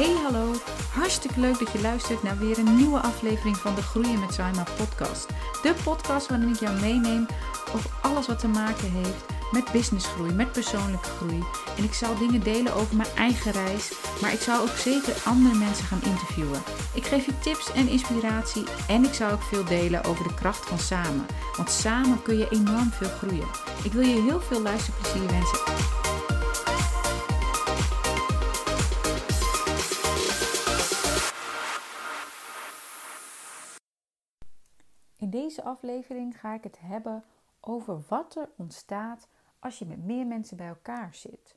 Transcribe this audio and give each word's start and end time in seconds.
Hey 0.00 0.16
hallo, 0.22 0.52
hartstikke 0.92 1.40
leuk 1.40 1.58
dat 1.58 1.72
je 1.72 1.80
luistert 1.80 2.22
naar 2.22 2.38
weer 2.38 2.58
een 2.58 2.76
nieuwe 2.76 3.00
aflevering 3.00 3.56
van 3.56 3.74
de 3.74 3.82
Groeien 3.82 4.20
met 4.20 4.34
Saima 4.34 4.64
podcast. 4.76 5.26
De 5.62 5.74
podcast 5.84 6.28
waarin 6.28 6.48
ik 6.48 6.60
jou 6.60 6.80
meeneem 6.80 7.26
over 7.74 7.90
alles 8.02 8.26
wat 8.26 8.38
te 8.38 8.48
maken 8.48 8.90
heeft 8.90 9.24
met 9.50 9.72
businessgroei, 9.72 10.32
met 10.32 10.52
persoonlijke 10.52 11.08
groei. 11.08 11.42
En 11.76 11.84
ik 11.84 11.92
zal 11.92 12.18
dingen 12.18 12.42
delen 12.42 12.74
over 12.74 12.96
mijn 12.96 13.08
eigen 13.16 13.52
reis, 13.52 13.92
maar 14.20 14.32
ik 14.32 14.40
zal 14.40 14.60
ook 14.62 14.76
zeker 14.76 15.14
andere 15.24 15.54
mensen 15.54 15.84
gaan 15.84 16.02
interviewen. 16.02 16.62
Ik 16.94 17.04
geef 17.04 17.26
je 17.26 17.38
tips 17.38 17.72
en 17.72 17.88
inspiratie 17.88 18.64
en 18.88 19.04
ik 19.04 19.14
zal 19.14 19.30
ook 19.30 19.42
veel 19.42 19.64
delen 19.64 20.04
over 20.04 20.28
de 20.28 20.34
kracht 20.34 20.66
van 20.66 20.78
samen. 20.78 21.26
Want 21.56 21.70
samen 21.70 22.22
kun 22.22 22.38
je 22.38 22.48
enorm 22.50 22.90
veel 22.90 23.10
groeien. 23.18 23.48
Ik 23.82 23.92
wil 23.92 24.06
je 24.06 24.22
heel 24.22 24.40
veel 24.40 24.62
luisterplezier 24.62 25.26
wensen. 25.26 25.99
Aflevering 35.70 36.40
ga 36.40 36.54
ik 36.54 36.64
het 36.64 36.78
hebben 36.80 37.24
over 37.60 38.02
wat 38.08 38.36
er 38.36 38.48
ontstaat 38.56 39.28
als 39.58 39.78
je 39.78 39.86
met 39.86 40.04
meer 40.04 40.26
mensen 40.26 40.56
bij 40.56 40.68
elkaar 40.68 41.14
zit. 41.14 41.56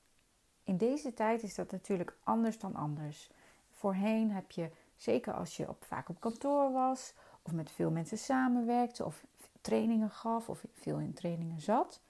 In 0.64 0.78
deze 0.78 1.14
tijd 1.14 1.44
is 1.44 1.56
dat 1.56 1.72
natuurlijk 1.72 2.18
anders 2.24 2.60
dan 2.60 2.76
anders. 2.76 3.30
Voorheen 3.72 4.32
heb 4.32 4.52
je, 4.52 4.70
zeker 4.96 5.34
als 5.34 5.58
je 5.58 5.70
op, 5.70 5.86
vaak 5.86 6.10
op 6.10 6.20
kantoor 6.20 6.72
was, 6.72 7.14
of 7.42 7.52
met 7.52 7.72
veel 7.72 7.92
mensen 7.92 8.18
samenwerkte, 8.18 9.06
of 9.06 9.24
trainingen 9.62 10.10
gaf, 10.10 10.50
of 10.50 10.66
veel 10.74 11.00
in 11.00 11.14
trainingen 11.14 11.62
zat, 11.62 12.02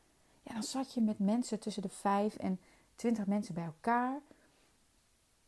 ja, 0.44 0.54
dan 0.54 0.64
zat 0.64 0.94
je 0.94 1.02
met 1.02 1.20
mensen 1.20 1.60
tussen 1.60 1.82
de 1.82 1.90
5 1.90 2.36
en 2.36 2.60
20 2.96 3.26
mensen 3.26 3.54
bij 3.54 3.64
elkaar. 3.64 4.20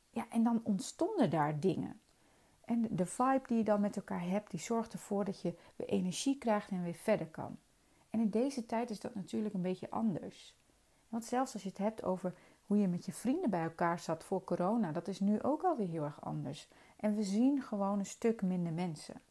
Ja, 0.10 0.26
en 0.30 0.44
dan 0.44 0.62
ontstonden 0.64 1.30
daar 1.30 1.60
dingen. 1.60 2.00
En 2.66 2.88
de 2.90 3.06
vibe 3.06 3.48
die 3.48 3.58
je 3.58 3.64
dan 3.64 3.82
met 3.82 3.96
elkaar 3.96 4.28
hebt, 4.28 4.52
die 4.52 4.60
zorgt 4.60 4.94
ervoor 4.94 5.26
dat 5.26 5.42
je 5.42 5.54
weer 5.76 5.88
energie 5.88 6.38
krijgt 6.38 6.70
en 6.70 6.84
weer 6.84 6.94
verder 6.94 7.28
kan. 7.28 7.58
En 8.10 8.20
in 8.20 8.30
deze 8.30 8.66
tijd 8.66 8.90
is 8.90 9.00
dat 9.00 9.16
natuurlijk 9.16 9.54
een 9.54 9.62
beetje 9.62 9.90
anders. 9.90 10.56
Want 11.10 11.26
zelfs 11.26 11.54
als 11.54 11.64
je 11.64 11.70
het 11.70 11.78
hebt 11.78 12.04
over 12.04 12.34
hoe 12.66 12.78
je 12.78 12.88
met 12.88 13.06
je 13.06 13.14
vrienden 13.14 13.50
bij 13.50 13.64
elkaar 13.64 14.00
zat 14.00 14.24
voor 14.24 14.44
corona, 14.44 14.92
dat 14.92 15.08
is 15.08 15.20
nu 15.20 15.42
ook 15.42 15.64
alweer 15.64 15.88
heel 15.88 16.04
erg 16.04 16.22
anders. 16.22 16.68
En 16.96 17.16
we 17.16 17.24
zien 17.24 17.62
gewoon 17.62 18.00
een 18.00 18.06
stuk 18.06 18.42
minder 18.42 18.74
mensen. 18.74 19.22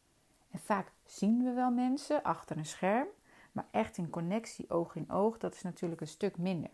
En 0.51 0.59
vaak 0.59 0.91
zien 1.05 1.43
we 1.43 1.51
wel 1.51 1.71
mensen 1.71 2.23
achter 2.23 2.57
een 2.57 2.65
scherm, 2.65 3.07
maar 3.51 3.67
echt 3.71 3.97
in 3.97 4.09
connectie, 4.09 4.69
oog 4.69 4.95
in 4.95 5.11
oog, 5.11 5.37
dat 5.37 5.53
is 5.53 5.61
natuurlijk 5.61 6.01
een 6.01 6.07
stuk 6.07 6.37
minder. 6.37 6.71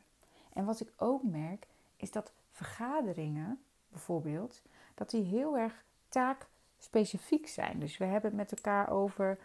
En 0.54 0.66
wat 0.66 0.80
ik 0.80 0.94
ook 0.98 1.24
merk, 1.24 1.68
is 1.96 2.12
dat 2.12 2.34
vergaderingen, 2.52 3.62
bijvoorbeeld, 3.90 4.62
dat 4.94 5.10
die 5.10 5.24
heel 5.24 5.58
erg 5.58 5.84
taakspecifiek 6.12 7.48
zijn. 7.48 7.80
Dus 7.80 7.98
we 7.98 8.06
hebben 8.06 8.30
het 8.30 8.40
met 8.40 8.52
elkaar 8.52 8.90
over, 8.90 9.40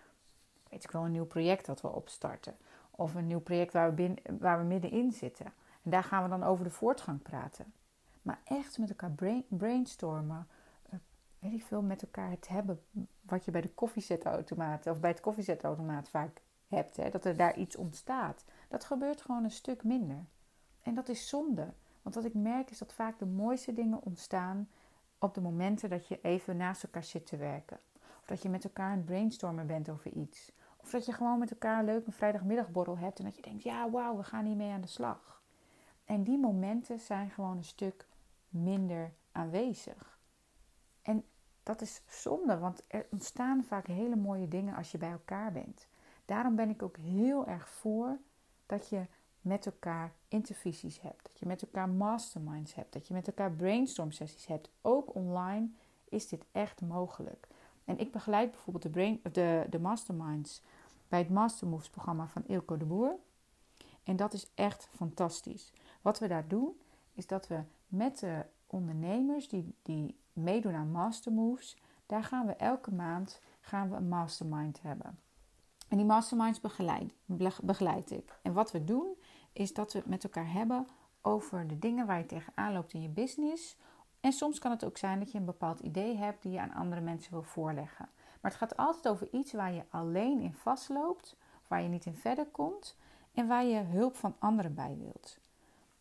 weet 0.68 0.84
ik 0.84 0.90
wel, 0.90 1.04
een 1.04 1.12
nieuw 1.12 1.26
project 1.26 1.66
dat 1.66 1.80
we 1.80 1.88
opstarten. 1.88 2.56
Of 2.90 3.14
een 3.14 3.26
nieuw 3.26 3.40
project 3.40 3.72
waar 3.72 3.88
we, 3.88 3.94
binnen, 3.94 4.38
waar 4.38 4.58
we 4.58 4.64
middenin 4.64 5.12
zitten. 5.12 5.46
En 5.82 5.90
daar 5.90 6.04
gaan 6.04 6.22
we 6.22 6.28
dan 6.28 6.42
over 6.42 6.64
de 6.64 6.70
voortgang 6.70 7.22
praten. 7.22 7.72
Maar 8.22 8.40
echt 8.44 8.78
met 8.78 8.88
elkaar 8.88 9.10
brain, 9.10 9.44
brainstormen. 9.48 10.46
Uh, 10.92 10.98
weet 11.38 11.52
ik 11.52 11.62
veel, 11.62 11.82
met 11.82 12.02
elkaar 12.02 12.30
het 12.30 12.48
hebben 12.48 12.82
wat 13.22 13.44
je 13.44 13.50
bij 13.50 13.60
de 13.60 13.74
koffiezetautomaat 13.74 14.86
of 14.86 15.00
bij 15.00 15.10
het 15.10 15.20
koffiezetautomaat 15.20 16.08
vaak 16.08 16.40
hebt. 16.68 16.96
Hè, 16.96 17.10
dat 17.10 17.24
er 17.24 17.36
daar 17.36 17.56
iets 17.56 17.76
ontstaat. 17.76 18.44
Dat 18.68 18.84
gebeurt 18.84 19.20
gewoon 19.22 19.44
een 19.44 19.50
stuk 19.50 19.84
minder. 19.84 20.24
En 20.82 20.94
dat 20.94 21.08
is 21.08 21.28
zonde. 21.28 21.72
Want 22.02 22.14
wat 22.14 22.24
ik 22.24 22.34
merk 22.34 22.70
is 22.70 22.78
dat 22.78 22.92
vaak 22.92 23.18
de 23.18 23.26
mooiste 23.26 23.72
dingen 23.72 24.02
ontstaan 24.02 24.68
op 25.26 25.34
de 25.34 25.40
momenten 25.40 25.90
dat 25.90 26.06
je 26.06 26.18
even 26.22 26.56
naast 26.56 26.82
elkaar 26.82 27.04
zit 27.04 27.26
te 27.26 27.36
werken. 27.36 27.78
Of 28.20 28.26
dat 28.26 28.42
je 28.42 28.48
met 28.48 28.64
elkaar 28.64 28.90
aan 28.90 28.96
het 28.96 29.04
brainstormen 29.04 29.66
bent 29.66 29.88
over 29.88 30.12
iets. 30.12 30.52
Of 30.76 30.90
dat 30.90 31.06
je 31.06 31.12
gewoon 31.12 31.38
met 31.38 31.50
elkaar 31.50 31.78
een 31.78 31.84
leuke 31.84 32.12
vrijdagmiddagborrel 32.12 32.98
hebt 32.98 33.18
en 33.18 33.24
dat 33.24 33.36
je 33.36 33.42
denkt, 33.42 33.62
ja 33.62 33.90
wauw, 33.90 34.16
we 34.16 34.24
gaan 34.24 34.44
hiermee 34.44 34.72
aan 34.72 34.80
de 34.80 34.86
slag. 34.86 35.42
En 36.04 36.22
die 36.22 36.38
momenten 36.38 37.00
zijn 37.00 37.30
gewoon 37.30 37.56
een 37.56 37.64
stuk 37.64 38.06
minder 38.48 39.12
aanwezig. 39.32 40.18
En 41.02 41.24
dat 41.62 41.80
is 41.80 42.02
zonde, 42.06 42.58
want 42.58 42.82
er 42.86 43.06
ontstaan 43.10 43.64
vaak 43.64 43.86
hele 43.86 44.16
mooie 44.16 44.48
dingen 44.48 44.74
als 44.74 44.90
je 44.90 44.98
bij 44.98 45.10
elkaar 45.10 45.52
bent. 45.52 45.88
Daarom 46.24 46.56
ben 46.56 46.70
ik 46.70 46.82
ook 46.82 46.96
heel 46.96 47.46
erg 47.46 47.68
voor 47.68 48.18
dat 48.66 48.88
je 48.88 49.06
met 49.46 49.66
elkaar 49.66 50.12
intervisies 50.28 51.00
hebt. 51.00 51.22
Dat 51.22 51.38
je 51.38 51.46
met 51.46 51.62
elkaar 51.62 51.88
masterminds 51.88 52.74
hebt. 52.74 52.92
Dat 52.92 53.08
je 53.08 53.14
met 53.14 53.26
elkaar 53.26 53.52
brainstorm 53.52 54.10
sessies 54.10 54.46
hebt. 54.46 54.70
Ook 54.82 55.14
online 55.14 55.68
is 56.08 56.28
dit 56.28 56.44
echt 56.52 56.80
mogelijk. 56.80 57.48
En 57.84 57.98
ik 57.98 58.12
begeleid 58.12 58.50
bijvoorbeeld 58.50 58.94
de, 58.94 59.20
de, 59.32 59.66
de 59.70 59.78
masterminds 59.78 60.62
bij 61.08 61.18
het 61.18 61.30
Mastermoves 61.30 61.90
programma 61.90 62.28
van 62.28 62.44
Ilko 62.46 62.76
de 62.76 62.84
Boer. 62.84 63.16
En 64.04 64.16
dat 64.16 64.32
is 64.32 64.50
echt 64.54 64.88
fantastisch. 64.94 65.72
Wat 66.02 66.18
we 66.18 66.28
daar 66.28 66.48
doen, 66.48 66.80
is 67.12 67.26
dat 67.26 67.48
we 67.48 67.60
met 67.88 68.18
de 68.18 68.44
ondernemers 68.66 69.48
die, 69.48 69.74
die 69.82 70.18
meedoen 70.32 70.74
aan 70.74 70.90
Mastermoves, 70.90 71.76
daar 72.06 72.24
gaan 72.24 72.46
we 72.46 72.52
elke 72.52 72.92
maand 72.92 73.40
gaan 73.60 73.90
we 73.90 73.96
een 73.96 74.08
mastermind 74.08 74.82
hebben. 74.82 75.18
En 75.88 75.96
die 75.96 76.06
masterminds 76.06 76.60
begeleid, 76.60 77.12
begeleid 77.62 78.10
ik. 78.10 78.38
En 78.42 78.52
wat 78.52 78.72
we 78.72 78.84
doen, 78.84 79.16
is 79.56 79.72
dat 79.74 79.92
we 79.92 79.98
het 79.98 80.08
met 80.08 80.24
elkaar 80.24 80.52
hebben 80.52 80.86
over 81.22 81.68
de 81.68 81.78
dingen 81.78 82.06
waar 82.06 82.18
je 82.18 82.26
tegenaan 82.26 82.72
loopt 82.72 82.92
in 82.92 83.02
je 83.02 83.08
business. 83.08 83.76
En 84.20 84.32
soms 84.32 84.58
kan 84.58 84.70
het 84.70 84.84
ook 84.84 84.98
zijn 84.98 85.18
dat 85.18 85.32
je 85.32 85.38
een 85.38 85.44
bepaald 85.44 85.80
idee 85.80 86.16
hebt 86.16 86.42
die 86.42 86.52
je 86.52 86.60
aan 86.60 86.74
andere 86.74 87.00
mensen 87.00 87.32
wil 87.32 87.42
voorleggen. 87.42 88.08
Maar 88.40 88.50
het 88.50 88.60
gaat 88.60 88.76
altijd 88.76 89.08
over 89.08 89.28
iets 89.32 89.52
waar 89.52 89.72
je 89.72 89.84
alleen 89.88 90.40
in 90.40 90.54
vastloopt, 90.54 91.36
waar 91.66 91.82
je 91.82 91.88
niet 91.88 92.06
in 92.06 92.16
verder 92.16 92.46
komt 92.46 92.96
en 93.34 93.46
waar 93.46 93.64
je 93.64 93.80
hulp 93.80 94.16
van 94.16 94.36
anderen 94.38 94.74
bij 94.74 94.96
wilt. 94.98 95.38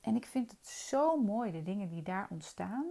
En 0.01 0.15
ik 0.15 0.25
vind 0.25 0.51
het 0.51 0.67
zo 0.67 1.21
mooi, 1.21 1.51
de 1.51 1.63
dingen 1.63 1.89
die 1.89 2.03
daar 2.03 2.27
ontstaan, 2.29 2.85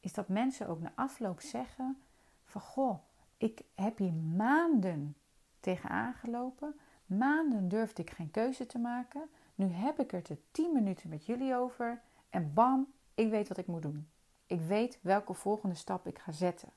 is 0.00 0.12
dat 0.12 0.28
mensen 0.28 0.68
ook 0.68 0.80
na 0.80 0.92
afloop 0.94 1.40
zeggen 1.40 2.02
van 2.44 2.60
goh, 2.60 2.98
ik 3.36 3.62
heb 3.74 3.98
hier 3.98 4.12
maanden 4.12 5.16
tegenaan 5.60 6.14
gelopen. 6.14 6.74
Maanden 7.06 7.68
durfde 7.68 8.02
ik 8.02 8.10
geen 8.10 8.30
keuze 8.30 8.66
te 8.66 8.78
maken. 8.78 9.28
Nu 9.62 9.68
heb 9.68 10.00
ik 10.00 10.12
er 10.12 10.22
te 10.22 10.38
10 10.50 10.72
minuten 10.72 11.08
met 11.08 11.26
jullie 11.26 11.56
over 11.56 12.02
en 12.30 12.54
bam, 12.54 12.92
ik 13.14 13.30
weet 13.30 13.48
wat 13.48 13.58
ik 13.58 13.66
moet 13.66 13.82
doen. 13.82 14.08
Ik 14.46 14.60
weet 14.60 14.98
welke 15.02 15.34
volgende 15.34 15.74
stap 15.74 16.06
ik 16.06 16.18
ga 16.18 16.32
zetten. 16.32 16.68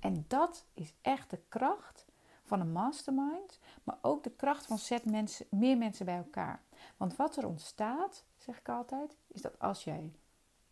En 0.00 0.24
dat 0.28 0.66
is 0.74 0.94
echt 1.00 1.30
de 1.30 1.40
kracht 1.48 2.06
van 2.42 2.60
een 2.60 2.72
mastermind, 2.72 3.58
maar 3.84 3.98
ook 4.00 4.22
de 4.22 4.30
kracht 4.30 4.66
van 4.66 4.78
zet 4.78 5.04
mensen, 5.04 5.46
meer 5.50 5.78
mensen 5.78 6.04
bij 6.04 6.16
elkaar. 6.16 6.62
Want 6.96 7.16
wat 7.16 7.36
er 7.36 7.46
ontstaat, 7.46 8.24
zeg 8.36 8.58
ik 8.58 8.68
altijd, 8.68 9.16
is 9.26 9.42
dat 9.42 9.58
als 9.58 9.84
jij 9.84 10.12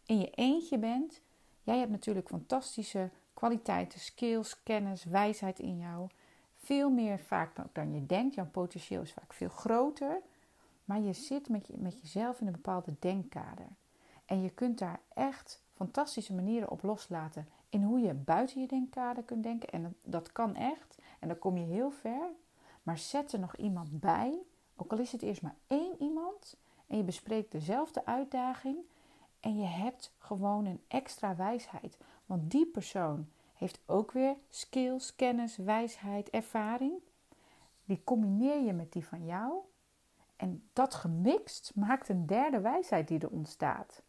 in 0.04 0.18
je 0.18 0.30
eentje 0.30 0.78
bent, 0.78 1.20
jij 1.62 1.78
hebt 1.78 1.90
natuurlijk 1.90 2.28
fantastische 2.28 3.10
kwaliteiten, 3.34 4.00
skills, 4.00 4.62
kennis, 4.62 5.04
wijsheid 5.04 5.58
in 5.58 5.78
jou. 5.78 6.08
Veel 6.56 6.90
meer 6.90 7.18
vaak 7.18 7.54
dan 7.72 7.94
je 7.94 8.06
denkt. 8.06 8.34
Jouw 8.34 8.50
potentieel 8.50 9.02
is 9.02 9.12
vaak 9.12 9.32
veel 9.32 9.48
groter. 9.48 10.22
Maar 10.90 11.00
je 11.00 11.12
zit 11.12 11.48
met, 11.48 11.66
je, 11.66 11.74
met 11.76 12.00
jezelf 12.00 12.40
in 12.40 12.46
een 12.46 12.52
bepaalde 12.52 12.94
denkkader. 12.98 13.68
En 14.24 14.42
je 14.42 14.50
kunt 14.50 14.78
daar 14.78 15.00
echt 15.14 15.62
fantastische 15.74 16.34
manieren 16.34 16.70
op 16.70 16.82
loslaten. 16.82 17.48
In 17.68 17.82
hoe 17.82 18.00
je 18.00 18.14
buiten 18.14 18.60
je 18.60 18.66
denkkader 18.66 19.22
kunt 19.22 19.42
denken. 19.42 19.68
En 19.68 19.96
dat, 20.02 20.32
kan 20.32 20.56
echt. 20.56 20.98
En 21.18 21.28
dan 21.28 21.38
kom 21.38 21.56
je 21.56 21.64
heel 21.64 21.90
ver. 21.90 22.28
Maar 22.82 22.98
zet 22.98 23.32
er 23.32 23.38
nog 23.38 23.56
iemand 23.56 24.00
bij. 24.00 24.38
Ook 24.76 24.92
al 24.92 24.98
is 24.98 25.12
het 25.12 25.22
eerst 25.22 25.42
maar 25.42 25.54
één 25.66 26.02
iemand. 26.02 26.56
En 26.86 26.96
je 26.96 27.02
bespreekt 27.02 27.52
dezelfde 27.52 28.06
uitdaging. 28.06 28.78
En 29.40 29.58
je 29.58 29.66
hebt 29.66 30.14
gewoon 30.18 30.64
een 30.64 30.80
extra 30.88 31.36
wijsheid. 31.36 31.98
Want 32.26 32.50
die 32.50 32.66
persoon 32.66 33.28
heeft 33.52 33.80
ook 33.86 34.12
weer 34.12 34.36
skills, 34.48 35.16
kennis, 35.16 35.56
wijsheid, 35.56 36.30
ervaring. 36.30 36.92
Die 37.84 38.04
combineer 38.04 38.60
je 38.60 38.72
met 38.72 38.92
die 38.92 39.06
van 39.06 39.24
jou. 39.24 39.68
En 40.40 40.68
dat 40.72 40.94
gemixt 40.94 41.72
maakt 41.74 42.08
een 42.08 42.26
derde 42.26 42.60
wijsheid 42.60 43.08
die 43.08 43.18
er 43.18 43.30
ontstaat. 43.30 44.02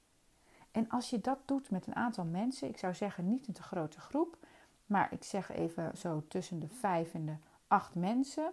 En 0.72 0.89
als 0.89 1.10
je 1.10 1.22
dat 1.22 1.39
doet 1.45 1.72
met 1.72 1.88
een 1.88 1.95
aantal 1.95 2.25
mensen, 2.25 2.68
ik 2.68 2.78
zou 2.78 2.94
zeggen 2.94 3.30
niet 3.30 3.48
een 3.48 3.54
te 3.54 3.63
grote 3.63 4.00
groep, 4.00 4.38
maar 4.86 5.13
ik 5.13 5.24
zeg 5.24 5.51
even 5.51 5.98
zo 5.98 6.24
tussen 6.28 6.60
de 6.60 6.68
vijf 6.68 7.13
en 7.13 7.25
de 7.25 7.36
acht 7.68 7.95
mensen, 7.95 8.51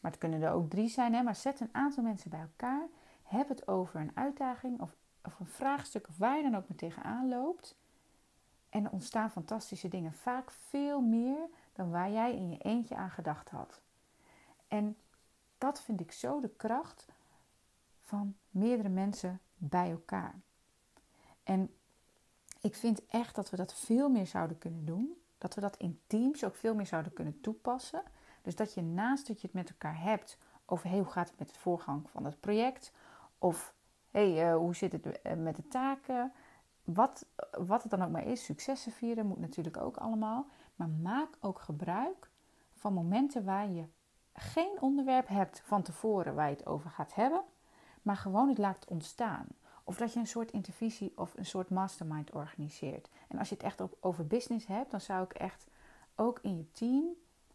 maar 0.00 0.10
het 0.10 0.20
kunnen 0.20 0.42
er 0.42 0.52
ook 0.52 0.70
drie 0.70 0.88
zijn, 0.88 1.14
hè? 1.14 1.22
maar 1.22 1.36
zet 1.36 1.60
een 1.60 1.68
aantal 1.72 2.02
mensen 2.02 2.30
bij 2.30 2.40
elkaar, 2.40 2.86
heb 3.22 3.48
het 3.48 3.68
over 3.68 4.00
een 4.00 4.12
uitdaging 4.14 4.80
of, 4.80 4.96
of 5.24 5.40
een 5.40 5.46
vraagstuk 5.46 6.08
of 6.08 6.18
waar 6.18 6.36
je 6.36 6.42
dan 6.42 6.56
ook 6.56 6.68
mee 6.68 6.78
tegenaan 6.78 7.28
loopt. 7.28 7.76
En 8.68 8.84
er 8.84 8.90
ontstaan 8.90 9.30
fantastische 9.30 9.88
dingen, 9.88 10.12
vaak 10.12 10.50
veel 10.50 11.00
meer 11.00 11.48
dan 11.72 11.90
waar 11.90 12.10
jij 12.10 12.34
in 12.34 12.50
je 12.50 12.58
eentje 12.58 12.96
aan 12.96 13.10
gedacht 13.10 13.50
had. 13.50 13.80
En 14.68 14.96
dat 15.58 15.80
vind 15.80 16.00
ik 16.00 16.12
zo 16.12 16.40
de 16.40 16.50
kracht 16.56 17.06
van 18.06 18.36
meerdere 18.50 18.88
mensen 18.88 19.40
bij 19.56 19.90
elkaar. 19.90 20.40
En 21.42 21.70
Ik 22.60 22.74
vind 22.74 23.06
echt 23.06 23.34
dat 23.34 23.50
we 23.50 23.56
dat 23.56 23.74
veel 23.74 24.08
meer 24.08 24.26
zouden 24.26 24.58
kunnen 24.58 24.84
doen. 24.84 25.16
Dat 25.38 25.54
we 25.54 25.60
dat 25.60 25.76
in 25.76 26.00
teams 26.06 26.44
ook 26.44 26.54
veel 26.54 26.74
meer 26.74 26.86
zouden 26.86 27.12
kunnen 27.12 27.40
toepassen. 27.40 28.02
Dus 28.42 28.54
dat 28.54 28.74
je 28.74 28.82
naast 28.82 29.26
dat 29.26 29.40
je 29.40 29.46
het 29.46 29.56
met 29.56 29.70
elkaar 29.70 30.00
hebt 30.00 30.38
over 30.64 30.88
hey, 30.88 30.98
hoe 30.98 31.06
gaat 31.06 31.28
het 31.28 31.38
met 31.38 31.48
het 31.48 31.56
voorgang 31.56 32.10
van 32.10 32.24
het 32.24 32.40
project, 32.40 32.92
of 33.38 33.74
hey, 34.10 34.50
uh, 34.50 34.56
hoe 34.56 34.74
zit 34.74 34.92
het 34.92 35.22
eh, 35.22 35.36
met 35.36 35.56
de 35.56 35.68
taken, 35.68 36.32
wat, 36.84 37.26
wat 37.50 37.82
het 37.82 37.90
dan 37.90 38.02
ook 38.02 38.10
maar 38.10 38.26
is, 38.26 38.44
successen 38.44 38.92
vieren 38.92 39.26
moet 39.26 39.40
natuurlijk 39.40 39.76
ook 39.76 39.96
allemaal. 39.96 40.46
Maar 40.76 40.88
maak 40.88 41.36
ook 41.40 41.60
gebruik 41.60 42.30
van 42.74 42.92
momenten 42.92 43.44
waar 43.44 43.70
je 43.70 43.84
geen 44.32 44.76
onderwerp 44.80 45.28
hebt 45.28 45.60
van 45.64 45.82
tevoren 45.82 46.34
waar 46.34 46.48
je 46.48 46.56
het 46.56 46.66
over 46.66 46.90
gaat 46.90 47.14
hebben, 47.14 47.42
maar 48.06 48.16
gewoon 48.16 48.48
het 48.48 48.58
laat 48.58 48.86
ontstaan. 48.88 49.46
Of 49.84 49.96
dat 49.96 50.12
je 50.12 50.18
een 50.18 50.26
soort 50.26 50.50
intervisie 50.50 51.12
of 51.16 51.32
een 51.36 51.46
soort 51.46 51.70
mastermind 51.70 52.30
organiseert. 52.30 53.08
En 53.28 53.38
als 53.38 53.48
je 53.48 53.54
het 53.54 53.64
echt 53.64 53.82
over 54.00 54.26
business 54.26 54.66
hebt, 54.66 54.90
dan 54.90 55.00
zou 55.00 55.24
ik 55.24 55.32
echt 55.32 55.66
ook 56.14 56.38
in 56.42 56.56
je 56.56 56.70
team 56.72 57.04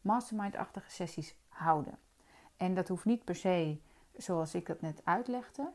mastermind-achtige 0.02 0.92
sessies 0.92 1.36
houden. 1.48 1.98
En 2.58 2.74
dat 2.74 2.88
hoeft 2.88 3.06
niet 3.06 3.24
per 3.24 3.36
se 3.36 3.80
zoals 4.18 4.56
ik 4.56 4.68
het 4.68 4.82
net 4.82 5.02
uitlegde, 5.04 5.72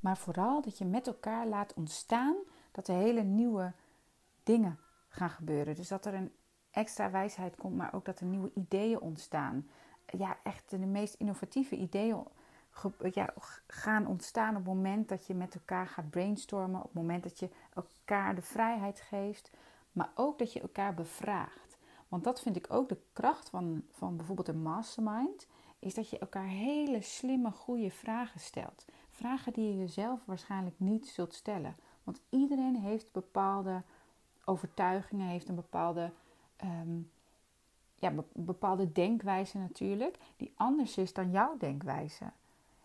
maar 0.00 0.16
vooral 0.16 0.62
dat 0.62 0.78
je 0.78 0.84
met 0.84 1.06
elkaar 1.06 1.46
laat 1.46 1.74
ontstaan 1.74 2.36
dat 2.72 2.88
er 2.88 2.94
hele 2.94 3.22
nieuwe 3.22 3.72
dingen 4.42 4.78
gaan 5.08 5.30
gebeuren. 5.30 5.74
Dus 5.74 5.88
dat 5.88 6.06
er 6.06 6.14
een 6.14 6.32
extra 6.70 7.10
wijsheid 7.10 7.56
komt, 7.56 7.76
maar 7.76 7.94
ook 7.94 8.04
dat 8.04 8.20
er 8.20 8.26
nieuwe 8.26 8.50
ideeën 8.54 9.00
ontstaan. 9.00 9.68
Ja, 10.06 10.36
echt 10.42 10.70
de 10.70 10.78
meest 10.78 11.14
innovatieve 11.14 11.76
ideeën 11.76 12.24
gaan 13.66 14.06
ontstaan 14.06 14.56
op 14.56 14.64
het 14.64 14.74
moment 14.74 15.08
dat 15.08 15.26
je 15.26 15.34
met 15.34 15.54
elkaar 15.54 15.86
gaat 15.86 16.10
brainstormen, 16.10 16.80
op 16.80 16.86
het 16.86 16.94
moment 16.94 17.22
dat 17.22 17.38
je 17.38 17.48
elkaar 17.74 18.34
de 18.34 18.42
vrijheid 18.42 19.00
geeft, 19.00 19.50
maar 19.92 20.10
ook 20.14 20.38
dat 20.38 20.52
je 20.52 20.60
elkaar 20.60 20.94
bevraagt. 20.94 21.76
Want 22.08 22.24
dat 22.24 22.40
vind 22.40 22.56
ik 22.56 22.66
ook 22.68 22.88
de 22.88 22.98
kracht 23.12 23.48
van, 23.48 23.82
van 23.90 24.16
bijvoorbeeld 24.16 24.48
een 24.48 24.62
mastermind, 24.62 25.46
is 25.78 25.94
dat 25.94 26.10
je 26.10 26.18
elkaar 26.18 26.46
hele 26.46 27.00
slimme, 27.00 27.50
goede 27.50 27.90
vragen 27.90 28.40
stelt. 28.40 28.84
Vragen 29.10 29.52
die 29.52 29.68
je 29.68 29.78
jezelf 29.78 30.20
waarschijnlijk 30.24 30.74
niet 30.78 31.06
zult 31.06 31.34
stellen. 31.34 31.76
Want 32.04 32.20
iedereen 32.28 32.76
heeft 32.76 33.12
bepaalde 33.12 33.82
overtuigingen, 34.44 35.26
heeft 35.26 35.48
een 35.48 35.54
bepaalde, 35.54 36.12
um, 36.64 37.10
ja, 37.94 38.12
bepaalde 38.32 38.92
denkwijze 38.92 39.58
natuurlijk, 39.58 40.18
die 40.36 40.52
anders 40.56 40.96
is 40.96 41.12
dan 41.12 41.30
jouw 41.30 41.56
denkwijze. 41.56 42.24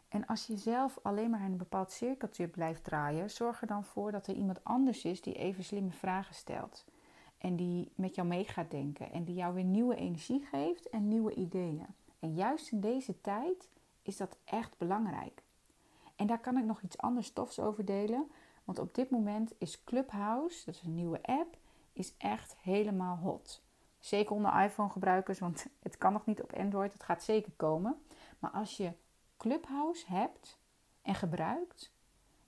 En 0.10 0.26
als 0.26 0.48
je 0.48 0.58
zelf 0.58 1.00
alleen 1.02 1.30
maar 1.30 1.44
in 1.44 1.52
een 1.52 1.58
bepaald 1.58 1.92
cirkeltje 1.92 2.48
blijft 2.48 2.84
draaien, 2.84 3.30
zorg 3.30 3.62
er 3.62 3.68
dan 3.68 3.84
voor 3.84 4.12
dat 4.12 4.28
er 4.28 4.36
iemand 4.36 4.64
anders 4.64 5.06
is 5.06 5.22
die 5.22 5.34
even 5.34 5.64
slimme 5.64 5.92
vragen 5.92 6.36
stelt. 6.36 6.86
En 7.38 7.56
die 7.56 7.92
met 7.96 8.16
jou 8.16 8.28
mee 8.28 8.46
gaat 8.46 8.72
denken. 8.72 9.12
En 9.12 9.24
die 9.24 9.36
jou 9.36 9.54
weer 9.54 9.64
nieuwe 9.64 9.96
energie 9.96 10.46
geeft 10.46 10.90
en 10.90 11.08
nieuwe 11.08 11.34
ideeën. 11.34 11.86
En 12.20 12.34
juist 12.34 12.72
in 12.72 12.80
deze 12.80 13.22
tijd 13.22 13.70
is 14.02 14.18
dat 14.18 14.38
echt 14.44 14.78
belangrijk. 14.78 15.44
En 16.16 16.28
daar 16.28 16.40
kan 16.40 16.58
ik 16.58 16.66
nog 16.66 16.82
iets 16.82 16.98
anders 16.98 17.32
tofs 17.34 17.60
over 17.60 17.86
delen. 17.86 18.32
Want 18.64 18.80
op 18.80 18.96
dit 18.96 19.10
moment 19.10 19.54
is 19.58 19.84
Clubhouse, 19.84 20.66
dat 20.66 20.76
is 20.76 20.82
een 20.82 20.96
nieuwe 20.96 21.22
app, 21.22 21.58
is 21.94 22.14
echt 22.18 22.56
helemaal 22.62 23.18
hot. 23.18 23.64
Zeker 24.00 24.36
onder 24.36 24.64
iPhone 24.64 24.90
gebruikers, 24.90 25.40
want 25.40 25.68
het 25.80 25.98
kan 25.98 26.14
nog 26.14 26.26
niet 26.26 26.42
op 26.42 26.54
Android. 26.54 26.94
Het 26.94 27.04
gaat 27.04 27.24
zeker 27.24 27.52
komen. 27.56 28.02
Maar 28.40 28.52
als 28.52 28.78
je 28.78 28.92
Clubhouse 29.40 30.06
hebt 30.08 30.60
en 31.02 31.16
gebruikt 31.16 31.92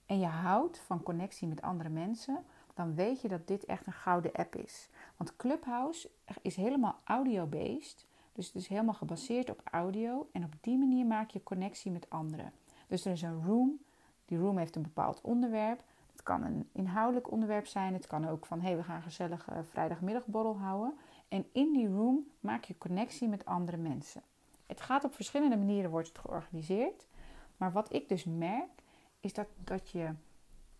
en 0.05 0.19
je 0.19 0.25
houdt 0.25 0.79
van 0.79 1.03
connectie 1.03 1.47
met 1.47 1.61
andere 1.61 1.89
mensen, 1.89 2.43
dan 2.73 2.95
weet 2.95 3.21
je 3.21 3.27
dat 3.27 3.47
dit 3.47 3.65
echt 3.65 3.88
een 3.88 3.93
gouden 3.93 4.31
app 4.31 4.55
is. 4.55 4.89
Want 5.17 5.35
Clubhouse 5.35 6.09
is 6.41 6.55
helemaal 6.55 6.99
audio-based. 7.03 8.07
Dus 8.33 8.47
het 8.47 8.55
is 8.55 8.67
helemaal 8.67 8.93
gebaseerd 8.93 9.49
op 9.49 9.61
audio. 9.63 10.29
En 10.31 10.43
op 10.43 10.53
die 10.61 10.77
manier 10.77 11.05
maak 11.05 11.29
je 11.29 11.43
connectie 11.43 11.91
met 11.91 12.09
anderen. 12.09 12.53
Dus 12.88 13.05
er 13.05 13.11
is 13.11 13.21
een 13.21 13.43
room. 13.43 13.79
Die 14.25 14.38
room 14.38 14.57
heeft 14.57 14.75
een 14.75 14.81
bepaald 14.81 15.21
onderwerp. 15.21 15.83
Het 16.11 16.23
kan 16.23 16.43
een 16.43 16.69
inhoudelijk 16.71 17.31
onderwerp 17.31 17.67
zijn. 17.67 17.93
Het 17.93 18.07
kan 18.07 18.27
ook 18.27 18.45
van, 18.45 18.59
hé, 18.59 18.67
hey, 18.67 18.77
we 18.77 18.83
gaan 18.83 18.95
een 18.95 19.01
gezellige 19.01 19.63
vrijdagmiddagborrel 19.63 20.57
houden. 20.57 20.93
En 21.27 21.45
in 21.51 21.73
die 21.73 21.88
room 21.88 22.27
maak 22.39 22.63
je 22.63 22.77
connectie 22.77 23.27
met 23.27 23.45
andere 23.45 23.77
mensen. 23.77 24.21
Het 24.71 24.81
gaat 24.81 25.03
op 25.03 25.13
verschillende 25.13 25.57
manieren 25.57 25.91
wordt 25.91 26.07
het 26.07 26.18
georganiseerd. 26.18 27.07
Maar 27.57 27.71
wat 27.71 27.94
ik 27.94 28.09
dus 28.09 28.23
merk, 28.23 28.83
is 29.19 29.33
dat, 29.33 29.47
dat 29.57 29.89
je, 29.89 30.13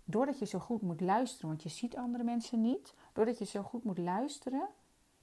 doordat 0.04 0.40
je 0.40 0.46
zo 0.46 0.60
goed 0.60 0.82
moet 0.82 1.02
luisteren, 1.02 1.48
want 1.50 1.64
je 1.64 1.70
ziet 1.70 1.98
andere 1.98 2.24
mensen 2.24 2.62
niet, 2.62 2.94
doordat 3.14 3.38
je 3.38 3.46
zo 3.46 3.62
goed 3.62 3.84
moet 3.84 3.98
luisteren 3.98 4.68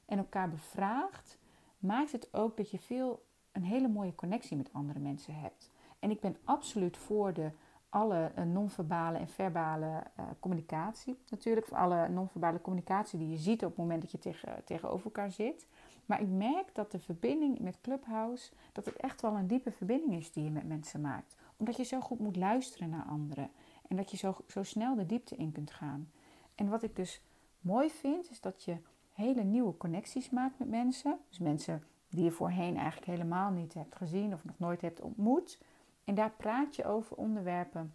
en 0.04 0.18
elkaar 0.18 0.48
bevraagt, 0.48 1.38
maakt 1.78 2.12
het 2.12 2.34
ook 2.34 2.56
dat 2.56 2.70
je 2.70 2.78
veel 2.78 3.24
een 3.52 3.62
hele 3.62 3.88
mooie 3.88 4.14
connectie 4.14 4.56
met 4.56 4.72
andere 4.72 4.98
mensen 4.98 5.34
hebt. 5.34 5.70
En 5.98 6.10
ik 6.10 6.20
ben 6.20 6.36
absoluut 6.44 6.96
voor 6.96 7.32
de 7.32 7.50
alle 7.88 8.32
uh, 8.38 8.44
non-verbale 8.44 9.18
en 9.18 9.28
verbale 9.28 9.86
uh, 9.86 10.24
communicatie 10.40 11.18
natuurlijk. 11.30 11.68
Alle 11.68 12.08
non-verbale 12.08 12.60
communicatie 12.60 13.18
die 13.18 13.30
je 13.30 13.36
ziet 13.36 13.62
op 13.62 13.68
het 13.68 13.78
moment 13.78 14.02
dat 14.02 14.10
je 14.10 14.18
tegen, 14.18 14.64
tegenover 14.64 15.04
elkaar 15.04 15.32
zit. 15.32 15.66
Maar 16.08 16.20
ik 16.20 16.28
merk 16.28 16.74
dat 16.74 16.90
de 16.90 16.98
verbinding 16.98 17.58
met 17.58 17.80
Clubhouse, 17.80 18.52
dat 18.72 18.84
het 18.84 18.96
echt 18.96 19.22
wel 19.22 19.36
een 19.36 19.46
diepe 19.46 19.70
verbinding 19.70 20.14
is 20.14 20.32
die 20.32 20.44
je 20.44 20.50
met 20.50 20.66
mensen 20.66 21.00
maakt. 21.00 21.36
Omdat 21.56 21.76
je 21.76 21.82
zo 21.82 22.00
goed 22.00 22.18
moet 22.18 22.36
luisteren 22.36 22.90
naar 22.90 23.04
anderen. 23.04 23.50
En 23.88 23.96
dat 23.96 24.10
je 24.10 24.16
zo, 24.16 24.36
zo 24.46 24.62
snel 24.62 24.94
de 24.94 25.06
diepte 25.06 25.36
in 25.36 25.52
kunt 25.52 25.70
gaan. 25.70 26.10
En 26.54 26.68
wat 26.68 26.82
ik 26.82 26.96
dus 26.96 27.22
mooi 27.60 27.90
vind, 27.90 28.30
is 28.30 28.40
dat 28.40 28.64
je 28.64 28.76
hele 29.12 29.42
nieuwe 29.42 29.76
connecties 29.76 30.30
maakt 30.30 30.58
met 30.58 30.68
mensen. 30.68 31.18
Dus 31.28 31.38
mensen 31.38 31.82
die 32.08 32.24
je 32.24 32.30
voorheen 32.30 32.76
eigenlijk 32.76 33.06
helemaal 33.06 33.50
niet 33.50 33.74
hebt 33.74 33.96
gezien 33.96 34.32
of 34.32 34.44
nog 34.44 34.58
nooit 34.58 34.80
hebt 34.80 35.00
ontmoet. 35.00 35.58
En 36.04 36.14
daar 36.14 36.30
praat 36.30 36.76
je 36.76 36.84
over 36.84 37.16
onderwerpen. 37.16 37.94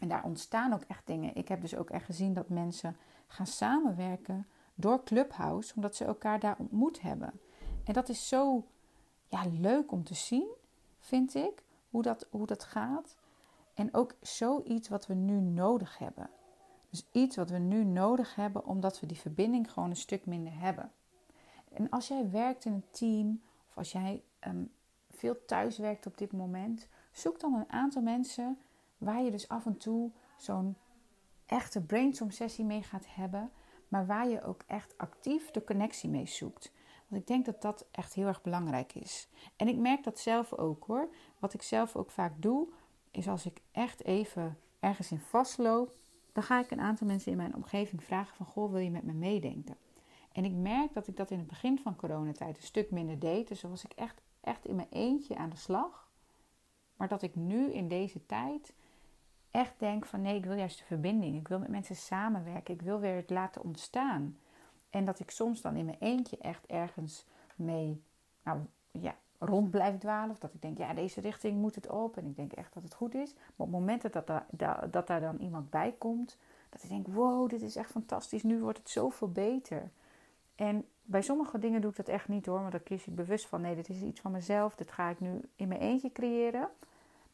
En 0.00 0.08
daar 0.08 0.24
ontstaan 0.24 0.72
ook 0.72 0.84
echt 0.86 1.06
dingen. 1.06 1.36
Ik 1.36 1.48
heb 1.48 1.60
dus 1.60 1.76
ook 1.76 1.90
echt 1.90 2.04
gezien 2.04 2.32
dat 2.32 2.48
mensen 2.48 2.96
gaan 3.26 3.46
samenwerken 3.46 4.46
door 4.80 5.04
Clubhouse, 5.04 5.74
omdat 5.76 5.96
ze 5.96 6.04
elkaar 6.04 6.40
daar 6.40 6.56
ontmoet 6.58 7.00
hebben. 7.00 7.40
En 7.84 7.92
dat 7.92 8.08
is 8.08 8.28
zo 8.28 8.66
ja, 9.28 9.44
leuk 9.46 9.92
om 9.92 10.04
te 10.04 10.14
zien, 10.14 10.48
vind 10.98 11.34
ik, 11.34 11.62
hoe 11.90 12.02
dat, 12.02 12.26
hoe 12.30 12.46
dat 12.46 12.64
gaat. 12.64 13.16
En 13.74 13.94
ook 13.94 14.14
zoiets 14.20 14.88
wat 14.88 15.06
we 15.06 15.14
nu 15.14 15.40
nodig 15.40 15.98
hebben. 15.98 16.30
Dus 16.90 17.06
iets 17.12 17.36
wat 17.36 17.50
we 17.50 17.58
nu 17.58 17.84
nodig 17.84 18.34
hebben, 18.34 18.66
omdat 18.66 19.00
we 19.00 19.06
die 19.06 19.18
verbinding 19.18 19.72
gewoon 19.72 19.90
een 19.90 19.96
stuk 19.96 20.26
minder 20.26 20.58
hebben. 20.58 20.92
En 21.72 21.88
als 21.88 22.08
jij 22.08 22.30
werkt 22.30 22.64
in 22.64 22.72
een 22.72 22.90
team, 22.90 23.42
of 23.68 23.76
als 23.76 23.92
jij 23.92 24.22
um, 24.46 24.72
veel 25.10 25.44
thuis 25.46 25.78
werkt 25.78 26.06
op 26.06 26.18
dit 26.18 26.32
moment, 26.32 26.88
zoek 27.12 27.40
dan 27.40 27.54
een 27.54 27.70
aantal 27.70 28.02
mensen 28.02 28.58
waar 28.98 29.22
je 29.22 29.30
dus 29.30 29.48
af 29.48 29.66
en 29.66 29.76
toe 29.76 30.10
zo'n 30.36 30.76
echte 31.46 31.80
brainstorm 31.80 32.30
sessie 32.30 32.64
mee 32.64 32.82
gaat 32.82 33.06
hebben 33.08 33.50
maar 33.90 34.06
waar 34.06 34.28
je 34.28 34.42
ook 34.42 34.62
echt 34.66 34.94
actief 34.96 35.50
de 35.50 35.64
connectie 35.64 36.10
mee 36.10 36.26
zoekt. 36.26 36.72
Want 37.08 37.22
ik 37.22 37.28
denk 37.28 37.44
dat 37.44 37.62
dat 37.62 37.86
echt 37.90 38.14
heel 38.14 38.26
erg 38.26 38.42
belangrijk 38.42 38.94
is. 38.94 39.28
En 39.56 39.68
ik 39.68 39.76
merk 39.76 40.04
dat 40.04 40.18
zelf 40.18 40.52
ook 40.52 40.84
hoor. 40.84 41.08
Wat 41.38 41.54
ik 41.54 41.62
zelf 41.62 41.96
ook 41.96 42.10
vaak 42.10 42.32
doe, 42.36 42.68
is 43.10 43.28
als 43.28 43.46
ik 43.46 43.60
echt 43.72 44.04
even 44.04 44.58
ergens 44.80 45.10
in 45.10 45.20
vastloop, 45.20 45.94
dan 46.32 46.42
ga 46.42 46.60
ik 46.60 46.70
een 46.70 46.80
aantal 46.80 47.06
mensen 47.06 47.30
in 47.30 47.36
mijn 47.36 47.54
omgeving 47.54 48.04
vragen 48.04 48.36
van, 48.36 48.46
goh, 48.46 48.70
wil 48.70 48.80
je 48.80 48.90
met 48.90 49.04
me 49.04 49.12
meedenken? 49.12 49.76
En 50.32 50.44
ik 50.44 50.52
merk 50.52 50.94
dat 50.94 51.08
ik 51.08 51.16
dat 51.16 51.30
in 51.30 51.38
het 51.38 51.46
begin 51.46 51.78
van 51.78 51.96
coronatijd 51.96 52.56
een 52.56 52.62
stuk 52.62 52.90
minder 52.90 53.18
deed. 53.18 53.48
Dus 53.48 53.60
dan 53.60 53.70
was 53.70 53.84
ik 53.84 53.92
echt, 53.92 54.20
echt 54.40 54.66
in 54.66 54.76
mijn 54.76 54.88
eentje 54.90 55.36
aan 55.36 55.50
de 55.50 55.56
slag. 55.56 56.08
Maar 56.96 57.08
dat 57.08 57.22
ik 57.22 57.34
nu 57.34 57.72
in 57.72 57.88
deze 57.88 58.26
tijd 58.26 58.74
echt 59.50 59.74
denk 59.78 60.06
van 60.06 60.22
nee, 60.22 60.36
ik 60.36 60.44
wil 60.44 60.56
juist 60.56 60.78
de 60.78 60.84
verbinding. 60.84 61.36
Ik 61.36 61.48
wil 61.48 61.58
met 61.58 61.68
mensen 61.68 61.96
samenwerken. 61.96 62.74
Ik 62.74 62.82
wil 62.82 63.00
weer 63.00 63.16
het 63.16 63.30
laten 63.30 63.62
ontstaan. 63.62 64.38
En 64.90 65.04
dat 65.04 65.20
ik 65.20 65.30
soms 65.30 65.60
dan 65.60 65.76
in 65.76 65.84
mijn 65.84 65.96
eentje 66.00 66.38
echt 66.38 66.66
ergens 66.66 67.26
mee 67.56 68.02
nou, 68.42 68.58
ja, 68.90 69.14
rond 69.38 69.70
blijf 69.70 69.98
dwalen. 69.98 70.30
Of 70.30 70.38
dat 70.38 70.54
ik 70.54 70.62
denk, 70.62 70.78
ja, 70.78 70.94
deze 70.94 71.20
richting 71.20 71.60
moet 71.60 71.74
het 71.74 71.88
op. 71.88 72.16
En 72.16 72.26
ik 72.26 72.36
denk 72.36 72.52
echt 72.52 72.74
dat 72.74 72.82
het 72.82 72.94
goed 72.94 73.14
is. 73.14 73.34
Maar 73.34 73.44
op 73.56 73.66
het 73.66 73.80
moment 73.80 74.02
dat, 74.02 74.12
dat, 74.12 74.42
dat, 74.50 74.92
dat 74.92 75.06
daar 75.06 75.20
dan 75.20 75.38
iemand 75.38 75.70
bij 75.70 75.94
komt, 75.98 76.38
dat 76.68 76.82
ik 76.82 76.88
denk, 76.88 77.06
wow, 77.06 77.48
dit 77.48 77.62
is 77.62 77.76
echt 77.76 77.90
fantastisch. 77.90 78.42
Nu 78.42 78.60
wordt 78.60 78.78
het 78.78 78.90
zoveel 78.90 79.32
beter. 79.32 79.90
En 80.54 80.84
bij 81.02 81.22
sommige 81.22 81.58
dingen 81.58 81.80
doe 81.80 81.90
ik 81.90 81.96
dat 81.96 82.08
echt 82.08 82.28
niet 82.28 82.46
hoor. 82.46 82.60
Maar 82.60 82.70
dan 82.70 82.82
kies 82.82 83.06
ik 83.06 83.14
bewust 83.14 83.46
van, 83.46 83.60
nee, 83.60 83.74
dit 83.74 83.88
is 83.88 84.00
iets 84.00 84.20
van 84.20 84.32
mezelf. 84.32 84.74
Dit 84.74 84.90
ga 84.90 85.08
ik 85.08 85.20
nu 85.20 85.40
in 85.56 85.68
mijn 85.68 85.80
eentje 85.80 86.12
creëren. 86.12 86.68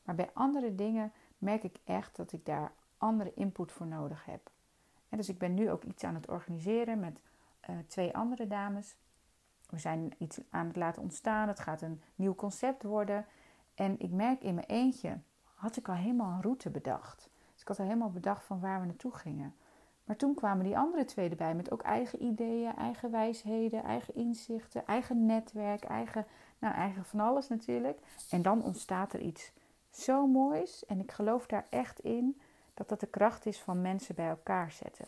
Maar 0.04 0.14
bij 0.14 0.30
andere 0.32 0.74
dingen 0.74 1.12
merk 1.38 1.62
ik 1.62 1.76
echt 1.84 2.16
dat 2.16 2.32
ik 2.32 2.46
daar 2.46 2.72
andere 2.98 3.32
input 3.34 3.72
voor 3.72 3.86
nodig 3.86 4.24
heb. 4.24 4.50
En 5.08 5.16
dus 5.16 5.28
ik 5.28 5.38
ben 5.38 5.54
nu 5.54 5.70
ook 5.70 5.84
iets 5.84 6.04
aan 6.04 6.14
het 6.14 6.28
organiseren 6.28 7.00
met 7.00 7.20
uh, 7.70 7.76
twee 7.86 8.16
andere 8.16 8.46
dames. 8.46 8.96
We 9.70 9.78
zijn 9.78 10.12
iets 10.18 10.40
aan 10.50 10.66
het 10.66 10.76
laten 10.76 11.02
ontstaan. 11.02 11.48
Het 11.48 11.60
gaat 11.60 11.82
een 11.82 12.02
nieuw 12.14 12.34
concept 12.34 12.82
worden. 12.82 13.26
En 13.74 14.00
ik 14.00 14.10
merk 14.10 14.42
in 14.42 14.54
mijn 14.54 14.66
eentje 14.66 15.18
had 15.54 15.76
ik 15.76 15.88
al 15.88 15.94
helemaal 15.94 16.32
een 16.32 16.42
route 16.42 16.70
bedacht. 16.70 17.30
Dus 17.52 17.60
ik 17.60 17.68
had 17.68 17.78
al 17.78 17.84
helemaal 17.84 18.10
bedacht 18.10 18.44
van 18.44 18.60
waar 18.60 18.80
we 18.80 18.86
naartoe 18.86 19.14
gingen. 19.14 19.54
Maar 20.04 20.16
toen 20.16 20.34
kwamen 20.34 20.64
die 20.64 20.78
andere 20.78 21.04
twee 21.04 21.30
erbij 21.30 21.54
met 21.54 21.70
ook 21.70 21.82
eigen 21.82 22.22
ideeën, 22.22 22.76
eigen 22.76 23.10
wijsheden, 23.10 23.84
eigen 23.84 24.14
inzichten, 24.14 24.86
eigen 24.86 25.26
netwerk, 25.26 25.84
eigen, 25.84 26.26
nou, 26.58 26.74
eigen 26.74 27.04
van 27.04 27.20
alles 27.20 27.48
natuurlijk. 27.48 27.98
En 28.30 28.42
dan 28.42 28.62
ontstaat 28.62 29.12
er 29.12 29.20
iets 29.20 29.52
zo 29.98 30.26
moois. 30.26 30.86
En 30.86 31.00
ik 31.00 31.12
geloof 31.12 31.46
daar 31.46 31.66
echt 31.70 32.00
in 32.00 32.40
dat 32.74 32.88
dat 32.88 33.00
de 33.00 33.06
kracht 33.06 33.46
is 33.46 33.60
van 33.60 33.82
mensen 33.82 34.14
bij 34.14 34.28
elkaar 34.28 34.72
zetten. 34.72 35.06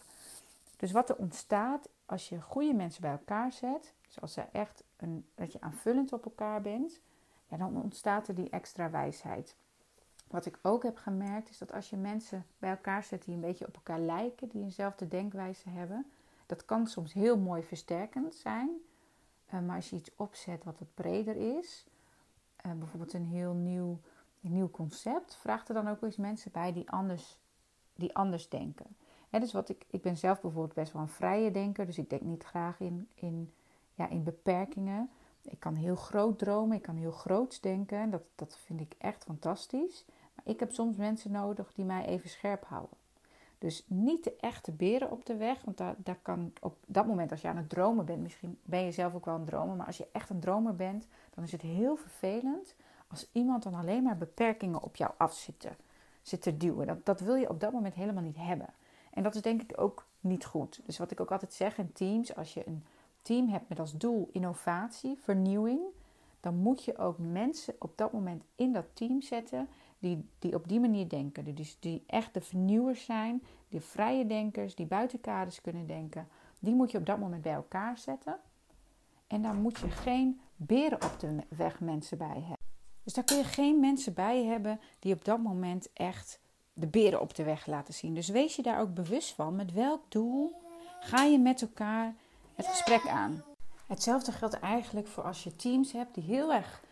Dus 0.77 0.93
wat 0.93 1.09
er 1.09 1.17
ontstaat 1.17 1.89
als 2.07 2.29
je 2.29 2.41
goede 2.41 2.75
mensen 2.75 3.01
bij 3.01 3.11
elkaar 3.11 3.53
zet, 3.53 3.95
zoals 4.09 4.33
ze 4.33 4.45
echt 4.53 4.83
een, 4.97 5.27
dat 5.35 5.53
je 5.53 5.61
aanvullend 5.61 6.13
op 6.13 6.25
elkaar 6.25 6.61
bent, 6.61 7.01
dan 7.49 7.83
ontstaat 7.83 8.29
er 8.29 8.35
die 8.35 8.51
extra 8.51 8.91
wijsheid. 8.91 9.57
Wat 10.27 10.47
ik 10.47 10.59
ook 10.63 10.83
heb 10.83 10.97
gemerkt 10.97 11.51
is 11.51 11.59
dat 11.59 11.73
als 11.73 11.91
je 11.91 11.97
mensen 11.97 12.47
bij 12.59 12.71
elkaar 12.71 13.05
zet 13.05 13.25
die 13.25 13.35
een 13.35 13.41
beetje 13.41 13.67
op 13.67 13.75
elkaar 13.75 14.01
lijken, 14.01 14.49
die 14.49 14.63
eenzelfde 14.63 15.09
denkwijze 15.09 15.69
hebben, 15.69 16.07
dat 16.47 16.65
kan 16.65 16.87
soms 16.87 17.13
heel 17.13 17.39
mooi 17.39 17.63
versterkend 17.63 18.35
zijn. 18.35 18.71
Uh, 19.55 19.61
maar 19.61 19.77
als 19.77 19.91
je 19.91 19.97
iets 19.97 20.11
opzet 20.17 20.65
wat 20.65 20.79
wat 20.79 20.95
breder 20.95 21.59
is, 21.59 21.87
uh, 22.67 22.73
bijvoorbeeld 22.73 23.13
een 23.13 23.27
heel 23.27 23.53
nieuw, 23.53 23.99
een 24.43 24.53
nieuw 24.53 24.71
concept, 24.71 25.37
vraagt 25.37 25.69
er 25.69 25.75
dan 25.75 25.89
ook 25.89 26.03
eens 26.03 26.17
mensen 26.17 26.53
bij 26.53 26.73
die 26.73 26.91
anders, 26.91 27.39
die 27.95 28.15
anders 28.15 28.49
denken. 28.49 28.97
dus 29.31 29.53
wat 29.53 29.69
ik, 29.69 29.85
ik 29.91 30.03
ben 30.03 30.17
zelf 30.17 30.41
bijvoorbeeld 30.41 30.75
best 30.75 30.93
wel 30.93 31.03
een 31.03 31.09
vrije 31.09 31.51
denker, 31.51 31.87
dus 31.87 31.99
ik 31.99 32.11
denk 32.11 32.23
niet 32.23 32.45
graag 32.45 32.81
in, 32.81 33.09
in, 33.15 33.53
ja, 33.95 34.09
in 34.09 34.23
beperkingen. 34.23 35.11
Ik 35.43 35.61
kan 35.61 35.75
heel 35.75 35.97
groot 35.97 36.39
dromen, 36.39 36.77
ik 36.77 36.83
kan 36.83 36.97
heel 36.97 37.11
groots 37.11 37.61
denken. 37.61 38.11
Dat, 38.11 38.23
dat 38.35 38.59
vind 38.65 38.81
ik 38.81 38.95
echt 38.99 39.25
fantastisch. 39.25 40.05
Maar 40.35 40.45
ik 40.55 40.61
heb 40.61 40.73
soms 40.73 40.97
mensen 40.97 41.31
nodig 41.31 41.73
die 41.73 41.85
mij 41.85 42.07
even 42.07 42.29
scherp 42.29 42.65
houden. 42.65 42.97
Dus 43.59 43.85
niet 43.87 44.25
de 44.25 44.37
echte 44.37 44.73
beren 44.73 45.11
op 45.11 45.27
de 45.27 45.37
weg. 45.37 45.63
Want 45.65 45.77
daar, 45.77 45.95
daar 45.99 46.19
kan 46.23 46.53
op 46.61 46.77
dat 46.87 47.07
moment, 47.07 47.31
als 47.31 47.41
je 47.41 47.49
aan 47.49 47.57
het 47.57 47.69
dromen 47.69 48.05
bent, 48.05 48.23
misschien 48.23 48.59
ben 48.63 48.85
je 48.85 48.93
zelf 48.93 49.15
ook 49.15 49.25
wel 49.25 49.35
een 49.35 49.45
dromer. 49.45 49.77
Maar 49.77 49.87
als 49.87 49.99
je 49.99 50.09
echt 50.13 50.31
een 50.31 50.41
dromer 50.41 50.77
bent, 50.77 51.07
dan 51.35 51.45
is 51.45 51.53
het 51.53 51.63
heel 51.63 51.97
vervelend 51.97 52.75
als 53.09 53.29
iemand 53.33 53.63
dan 53.63 53.75
alleen 53.75 54.03
maar 54.03 54.17
beperkingen 54.17 54.83
op 54.83 54.97
jou 54.97 55.13
af 55.17 55.35
zit 55.35 55.61
te, 55.61 55.71
zit 56.23 56.43
te 56.43 56.57
duwen. 56.57 56.87
Dat, 56.87 57.07
dat 57.07 57.21
wil 57.21 57.35
je 57.35 57.49
op 57.49 57.61
dat 57.61 57.73
moment 57.73 57.95
helemaal 57.95 58.23
niet 58.23 58.37
hebben. 58.37 58.69
En 59.11 59.23
dat 59.23 59.35
is 59.35 59.43
denk 59.43 59.63
ik 59.63 59.81
ook 59.81 60.07
niet 60.21 60.45
goed. 60.45 60.81
Dus 60.85 60.99
wat 60.99 61.11
ik 61.11 61.21
ook 61.21 61.33
altijd 61.33 61.53
zeg 61.53 61.79
in 61.79 61.93
teams, 61.93 62.37
als 62.37 62.55
je 62.55 62.67
een 62.67 62.85
team 63.23 63.49
hebt 63.49 63.69
met 63.69 63.81
als 63.81 63.97
doel 63.97 64.29
innovatie, 64.33 65.19
vernieuwing, 65.19 65.81
dan 66.41 66.57
moet 66.57 66.85
je 66.85 66.99
ook 66.99 67.19
mensen 67.19 67.75
op 67.79 67.93
dat 67.97 68.13
moment 68.13 68.45
in 68.55 68.73
dat 68.73 68.85
team 68.93 69.21
zetten 69.23 69.69
die, 69.99 70.29
die 70.39 70.55
op 70.55 70.69
die 70.69 70.81
manier 70.81 71.09
denken. 71.09 71.55
Dus 71.55 71.77
die 71.81 72.05
echt 72.07 72.35
de 72.35 72.41
vernieuwers 72.41 73.05
zijn, 73.05 73.43
de 73.69 73.81
vrije 73.81 74.27
denkers, 74.27 74.75
die 74.75 74.87
buiten 74.87 75.21
kaders 75.21 75.61
kunnen 75.61 75.87
denken. 75.87 76.29
Die 76.59 76.75
moet 76.75 76.91
je 76.91 76.99
op 76.99 77.07
dat 77.07 77.19
moment 77.19 77.43
bij 77.43 77.53
elkaar 77.53 77.99
zetten. 77.99 78.39
En 79.27 79.43
daar 79.43 79.55
moet 79.55 79.79
je 79.79 79.91
geen 79.91 80.41
beren 80.57 81.03
op 81.03 81.21
de 81.21 81.37
weg 81.49 81.81
mensen 81.81 82.19
bij 82.19 82.27
hebben. 82.27 82.58
Daar 83.19 83.27
kun 83.27 83.37
je 83.37 83.45
geen 83.45 83.81
mensen 83.81 84.15
bij 84.15 84.45
hebben 84.45 84.81
die 84.99 85.15
op 85.15 85.25
dat 85.25 85.39
moment 85.39 85.89
echt 85.93 86.41
de 86.73 86.87
beren 86.87 87.21
op 87.21 87.35
de 87.35 87.45
weg 87.45 87.67
laten 87.67 87.95
zien. 87.95 88.15
Dus 88.15 88.29
wees 88.29 88.57
je 88.57 88.63
daar 88.63 88.81
ook 88.81 88.95
bewust 88.95 89.35
van. 89.35 89.57
Met 89.57 89.73
welk 89.73 90.03
doel 90.09 90.61
ga 91.01 91.25
je 91.25 91.39
met 91.39 91.63
elkaar 91.63 92.15
het 92.55 92.67
gesprek 92.67 93.09
aan. 93.09 93.45
Hetzelfde 93.87 94.33
geldt 94.33 94.59
eigenlijk 94.59 95.07
voor 95.07 95.25
als 95.25 95.45
je 95.45 95.57
teams 95.57 95.93
hebt 95.93 96.15
die 96.15 96.25
heel 96.25 96.53
erg 96.53 96.83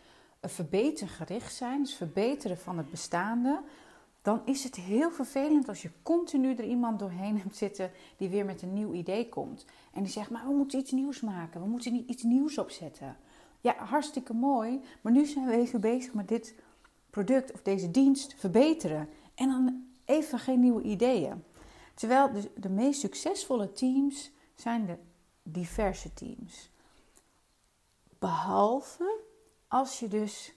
eh, 0.40 0.50
verbetergericht 0.50 1.54
zijn, 1.54 1.82
dus 1.82 1.94
verbeteren 1.94 2.58
van 2.58 2.78
het 2.78 2.90
bestaande. 2.90 3.62
Dan 4.22 4.40
is 4.44 4.64
het 4.64 4.76
heel 4.76 5.10
vervelend 5.10 5.68
als 5.68 5.82
je 5.82 5.90
continu 6.02 6.54
er 6.54 6.64
iemand 6.64 6.98
doorheen 6.98 7.38
hebt 7.42 7.56
zitten 7.56 7.90
die 8.16 8.28
weer 8.28 8.44
met 8.44 8.62
een 8.62 8.74
nieuw 8.74 8.92
idee 8.92 9.28
komt. 9.28 9.64
En 9.92 10.02
die 10.02 10.12
zegt, 10.12 10.30
maar 10.30 10.46
we 10.46 10.54
moeten 10.54 10.78
iets 10.78 10.92
nieuws 10.92 11.20
maken, 11.20 11.60
we 11.60 11.66
moeten 11.66 12.10
iets 12.10 12.22
nieuws 12.22 12.58
opzetten. 12.58 13.16
Ja, 13.66 13.74
hartstikke 13.76 14.32
mooi, 14.32 14.80
maar 15.00 15.12
nu 15.12 15.24
zijn 15.24 15.46
we 15.46 15.52
even 15.52 15.80
bezig 15.80 16.14
met 16.14 16.28
dit 16.28 16.54
product 17.10 17.52
of 17.52 17.62
deze 17.62 17.90
dienst 17.90 18.34
verbeteren. 18.38 19.08
En 19.34 19.48
dan 19.48 19.86
even 20.04 20.38
geen 20.38 20.60
nieuwe 20.60 20.82
ideeën. 20.82 21.44
Terwijl 21.94 22.32
de, 22.32 22.50
de 22.56 22.68
meest 22.68 23.00
succesvolle 23.00 23.72
teams 23.72 24.30
zijn 24.54 24.86
de 24.86 24.96
diverse 25.42 26.12
teams. 26.14 26.70
Behalve 28.18 29.20
als 29.68 30.00
je 30.00 30.08
dus 30.08 30.54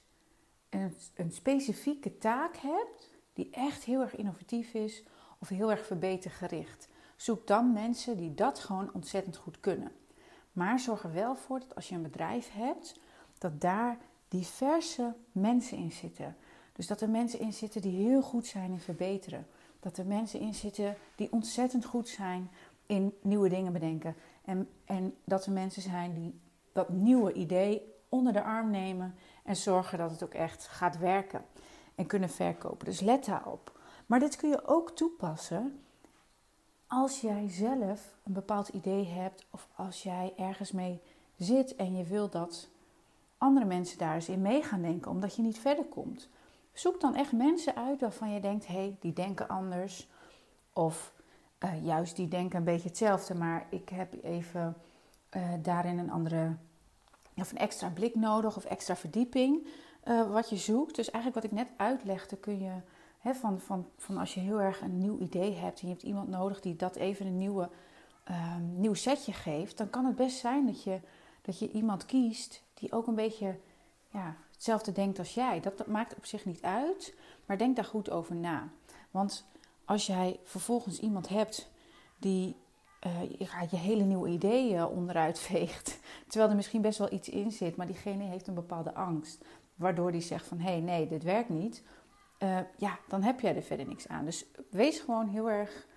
een, 0.69 0.95
een 1.15 1.31
specifieke 1.31 2.17
taak 2.17 2.55
hebt 2.57 3.09
die 3.33 3.49
echt 3.51 3.83
heel 3.83 4.01
erg 4.01 4.15
innovatief 4.15 4.73
is 4.73 5.03
of 5.39 5.47
heel 5.47 5.71
erg 5.71 5.85
verbetergericht. 5.85 6.87
Zoek 7.15 7.47
dan 7.47 7.73
mensen 7.73 8.17
die 8.17 8.33
dat 8.33 8.59
gewoon 8.59 8.93
ontzettend 8.93 9.37
goed 9.37 9.59
kunnen. 9.59 9.91
Maar 10.51 10.79
zorg 10.79 11.03
er 11.03 11.13
wel 11.13 11.35
voor 11.35 11.59
dat 11.59 11.75
als 11.75 11.89
je 11.89 11.95
een 11.95 12.01
bedrijf 12.01 12.51
hebt, 12.53 12.99
dat 13.37 13.61
daar 13.61 13.97
diverse 14.27 15.15
mensen 15.31 15.77
in 15.77 15.91
zitten. 15.91 16.35
Dus 16.73 16.87
dat 16.87 17.01
er 17.01 17.09
mensen 17.09 17.39
in 17.39 17.53
zitten 17.53 17.81
die 17.81 18.07
heel 18.07 18.21
goed 18.21 18.47
zijn 18.47 18.71
in 18.71 18.79
verbeteren. 18.79 19.47
Dat 19.79 19.97
er 19.97 20.05
mensen 20.05 20.39
in 20.39 20.53
zitten 20.53 20.95
die 21.15 21.31
ontzettend 21.31 21.85
goed 21.85 22.07
zijn 22.07 22.49
in 22.85 23.13
nieuwe 23.21 23.49
dingen 23.49 23.73
bedenken. 23.73 24.15
En, 24.45 24.69
en 24.85 25.15
dat 25.23 25.45
er 25.45 25.51
mensen 25.51 25.81
zijn 25.81 26.13
die 26.13 26.39
dat 26.73 26.89
nieuwe 26.89 27.33
idee 27.33 27.93
onder 28.09 28.33
de 28.33 28.43
arm 28.43 28.71
nemen 28.71 29.15
en 29.43 29.55
zorgen 29.55 29.97
dat 29.97 30.11
het 30.11 30.23
ook 30.23 30.33
echt 30.33 30.67
gaat 30.67 30.97
werken 30.97 31.45
en 31.95 32.05
kunnen 32.05 32.29
verkopen. 32.29 32.85
Dus 32.85 32.99
let 32.99 33.25
daarop. 33.25 33.79
Maar 34.05 34.19
dit 34.19 34.35
kun 34.35 34.49
je 34.49 34.67
ook 34.67 34.91
toepassen 34.91 35.83
als 36.89 37.21
jij 37.21 37.49
zelf 37.49 38.15
een 38.23 38.33
bepaald 38.33 38.67
idee 38.67 39.05
hebt 39.05 39.45
of 39.49 39.67
als 39.75 40.03
jij 40.03 40.33
ergens 40.37 40.71
mee 40.71 41.01
zit 41.37 41.75
en 41.75 41.95
je 41.95 42.03
wil 42.03 42.29
dat 42.29 42.69
andere 43.37 43.65
mensen 43.65 43.97
daar 43.97 44.15
eens 44.15 44.29
in 44.29 44.41
mee 44.41 44.63
gaan 44.63 44.81
denken, 44.81 45.11
omdat 45.11 45.35
je 45.35 45.41
niet 45.41 45.59
verder 45.59 45.85
komt. 45.85 46.29
Zoek 46.73 47.01
dan 47.01 47.15
echt 47.15 47.31
mensen 47.31 47.75
uit 47.75 48.01
waarvan 48.01 48.31
je 48.31 48.39
denkt: 48.39 48.67
hé, 48.67 48.73
hey, 48.73 48.97
die 48.99 49.13
denken 49.13 49.47
anders. 49.47 50.07
Of 50.73 51.13
uh, 51.59 51.85
juist 51.85 52.15
die 52.15 52.27
denken 52.27 52.57
een 52.57 52.63
beetje 52.63 52.87
hetzelfde, 52.87 53.35
maar 53.35 53.67
ik 53.69 53.89
heb 53.89 54.23
even 54.23 54.77
uh, 55.31 55.43
daarin 55.61 55.97
een 55.97 56.11
andere 56.11 56.55
of 57.35 57.51
een 57.51 57.57
extra 57.57 57.89
blik 57.89 58.15
nodig 58.15 58.57
of 58.57 58.65
extra 58.65 58.95
verdieping 58.95 59.67
uh, 60.05 60.31
wat 60.31 60.49
je 60.49 60.57
zoekt. 60.57 60.95
Dus 60.95 61.11
eigenlijk 61.11 61.43
wat 61.43 61.51
ik 61.51 61.57
net 61.57 61.71
uitlegde, 61.77 62.37
kun 62.37 62.59
je 62.59 62.71
van, 63.23 63.59
van, 63.59 63.87
van 63.97 64.17
als 64.17 64.33
je 64.33 64.39
heel 64.39 64.61
erg 64.61 64.81
een 64.81 64.97
nieuw 64.97 65.17
idee 65.17 65.55
hebt 65.55 65.81
en 65.81 65.87
je 65.87 65.93
hebt 65.93 66.05
iemand 66.05 66.27
nodig 66.27 66.61
die 66.61 66.75
dat 66.75 66.95
even 66.95 67.25
een 67.25 67.37
nieuwe, 67.37 67.69
um, 68.29 68.79
nieuw 68.79 68.93
setje 68.93 69.33
geeft, 69.33 69.77
dan 69.77 69.89
kan 69.89 70.05
het 70.05 70.15
best 70.15 70.37
zijn 70.37 70.65
dat 70.65 70.83
je, 70.83 70.99
dat 71.41 71.59
je 71.59 71.71
iemand 71.71 72.05
kiest 72.05 72.63
die 72.73 72.91
ook 72.91 73.07
een 73.07 73.15
beetje 73.15 73.59
ja, 74.09 74.35
hetzelfde 74.51 74.91
denkt 74.91 75.19
als 75.19 75.33
jij. 75.33 75.59
Dat, 75.59 75.77
dat 75.77 75.87
maakt 75.87 76.15
op 76.15 76.25
zich 76.25 76.45
niet 76.45 76.61
uit, 76.61 77.15
maar 77.45 77.57
denk 77.57 77.75
daar 77.75 77.85
goed 77.85 78.09
over 78.09 78.35
na. 78.35 78.69
Want 79.11 79.45
als 79.85 80.05
jij 80.05 80.39
vervolgens 80.43 80.99
iemand 80.99 81.29
hebt 81.29 81.71
die 82.17 82.55
uh, 83.07 83.21
je, 83.21 83.67
je 83.69 83.77
hele 83.77 84.03
nieuwe 84.03 84.29
ideeën 84.29 84.85
onderuit 84.85 85.39
veegt. 85.49 85.99
Terwijl 86.27 86.49
er 86.49 86.55
misschien 86.55 86.81
best 86.81 86.97
wel 86.97 87.11
iets 87.13 87.29
in 87.29 87.51
zit, 87.51 87.75
maar 87.75 87.87
diegene 87.87 88.23
heeft 88.23 88.47
een 88.47 88.53
bepaalde 88.53 88.93
angst. 88.93 89.45
Waardoor 89.75 90.11
die 90.11 90.21
zegt 90.21 90.47
van, 90.47 90.59
hé, 90.59 90.71
hey, 90.71 90.79
nee, 90.79 91.07
dit 91.07 91.23
werkt 91.23 91.49
niet. 91.49 91.83
Uh, 92.43 92.59
ja, 92.77 92.99
dan 93.07 93.23
heb 93.23 93.39
jij 93.39 93.55
er 93.55 93.61
verder 93.61 93.87
niks 93.87 94.07
aan. 94.07 94.25
Dus 94.25 94.45
wees 94.69 94.99
gewoon 94.99 95.27
heel 95.27 95.49
erg 95.49 95.87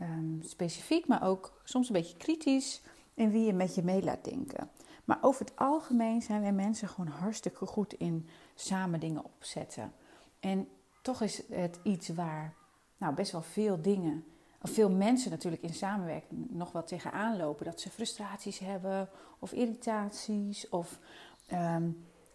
um, 0.00 0.40
specifiek, 0.42 1.06
maar 1.06 1.22
ook 1.22 1.60
soms 1.64 1.88
een 1.88 1.94
beetje 1.94 2.16
kritisch 2.16 2.82
in 3.14 3.30
wie 3.30 3.44
je 3.44 3.52
met 3.52 3.74
je 3.74 3.82
mee 3.82 4.02
laat 4.02 4.24
denken. 4.24 4.70
Maar 5.04 5.18
over 5.20 5.44
het 5.44 5.56
algemeen 5.56 6.22
zijn 6.22 6.40
wij 6.40 6.52
mensen 6.52 6.88
gewoon 6.88 7.12
hartstikke 7.12 7.66
goed 7.66 7.92
in 7.92 8.28
samen 8.54 9.00
dingen 9.00 9.24
opzetten. 9.24 9.92
En 10.40 10.68
toch 11.02 11.22
is 11.22 11.42
het 11.50 11.78
iets 11.82 12.08
waar 12.08 12.54
nou, 12.96 13.14
best 13.14 13.32
wel 13.32 13.42
veel 13.42 13.82
dingen 13.82 14.24
veel 14.62 14.90
mensen 14.90 15.30
natuurlijk 15.30 15.62
in 15.62 15.74
samenwerking 15.74 16.50
nog 16.50 16.72
wat 16.72 16.86
tegenaan 16.86 17.36
lopen. 17.36 17.64
Dat 17.64 17.80
ze 17.80 17.90
frustraties 17.90 18.58
hebben 18.58 19.08
of 19.38 19.52
irritaties 19.52 20.68
of 20.68 20.98
ehm, 21.46 21.90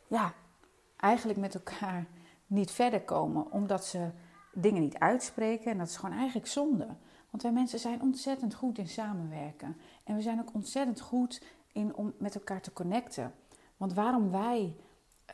ja, 0.08 0.34
eigenlijk 0.98 1.40
met 1.40 1.56
elkaar 1.56 2.08
niet 2.48 2.72
verder 2.72 3.02
komen 3.02 3.52
omdat 3.52 3.86
ze 3.86 4.10
dingen 4.54 4.82
niet 4.82 4.98
uitspreken. 4.98 5.72
En 5.72 5.78
dat 5.78 5.88
is 5.88 5.98
gewoon 5.98 6.16
eigenlijk 6.16 6.48
zonde. 6.48 6.88
Want 7.30 7.44
wij 7.44 7.52
mensen 7.52 7.80
zijn 7.80 8.02
ontzettend 8.02 8.54
goed 8.54 8.78
in 8.78 8.88
samenwerken. 8.88 9.78
En 10.04 10.16
we 10.16 10.22
zijn 10.22 10.40
ook 10.40 10.54
ontzettend 10.54 11.02
goed 11.02 11.42
in 11.72 11.96
om 11.96 12.14
met 12.18 12.36
elkaar 12.36 12.62
te 12.62 12.74
connecten. 12.74 13.34
Want 13.78 13.94
waarom 13.94 14.32
wij 14.32 14.76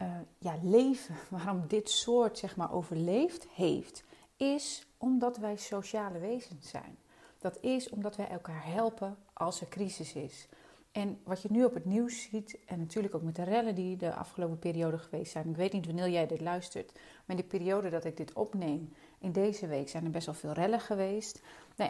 uh, 0.01 0.08
ja, 0.38 0.58
leven, 0.62 1.15
waarom 1.29 1.67
dit 1.67 1.89
soort 1.89 2.38
zeg 2.38 2.55
maar 2.55 2.74
overleefd 2.74 3.48
heeft, 3.48 4.03
is 4.38 4.88
omdat 4.98 5.38
wij 5.38 5.58
sociale 5.58 6.20
wezens 6.20 6.70
zijn. 6.70 6.98
Dat 7.39 7.58
is 7.62 7.89
omdat 7.89 8.15
wij 8.15 8.29
elkaar 8.29 8.65
helpen 8.65 9.17
als 9.34 9.62
er 9.62 9.67
crisis 9.67 10.13
is. 10.13 10.48
En 10.93 11.19
wat 11.23 11.41
je 11.41 11.51
nu 11.51 11.63
op 11.63 11.73
het 11.73 11.85
nieuws 11.85 12.21
ziet, 12.21 12.59
en 12.65 12.79
natuurlijk 12.79 13.15
ook 13.15 13.21
met 13.21 13.35
de 13.35 13.43
rellen 13.43 13.75
die 13.75 13.97
de 13.97 14.13
afgelopen 14.13 14.59
periode 14.59 14.97
geweest 14.97 15.31
zijn. 15.31 15.50
Ik 15.50 15.55
weet 15.55 15.73
niet 15.73 15.85
wanneer 15.85 16.09
jij 16.09 16.27
dit 16.27 16.41
luistert, 16.41 16.91
maar 16.93 17.35
in 17.35 17.35
de 17.35 17.43
periode 17.43 17.89
dat 17.89 18.05
ik 18.05 18.17
dit 18.17 18.33
opneem, 18.33 18.93
In 19.19 19.31
deze 19.31 19.67
week 19.67 19.89
zijn 19.89 20.05
er 20.05 20.12
best 20.12 20.25
wel 20.25 20.35
veel 20.35 20.51
rellen 20.51 20.79
geweest. 20.79 21.41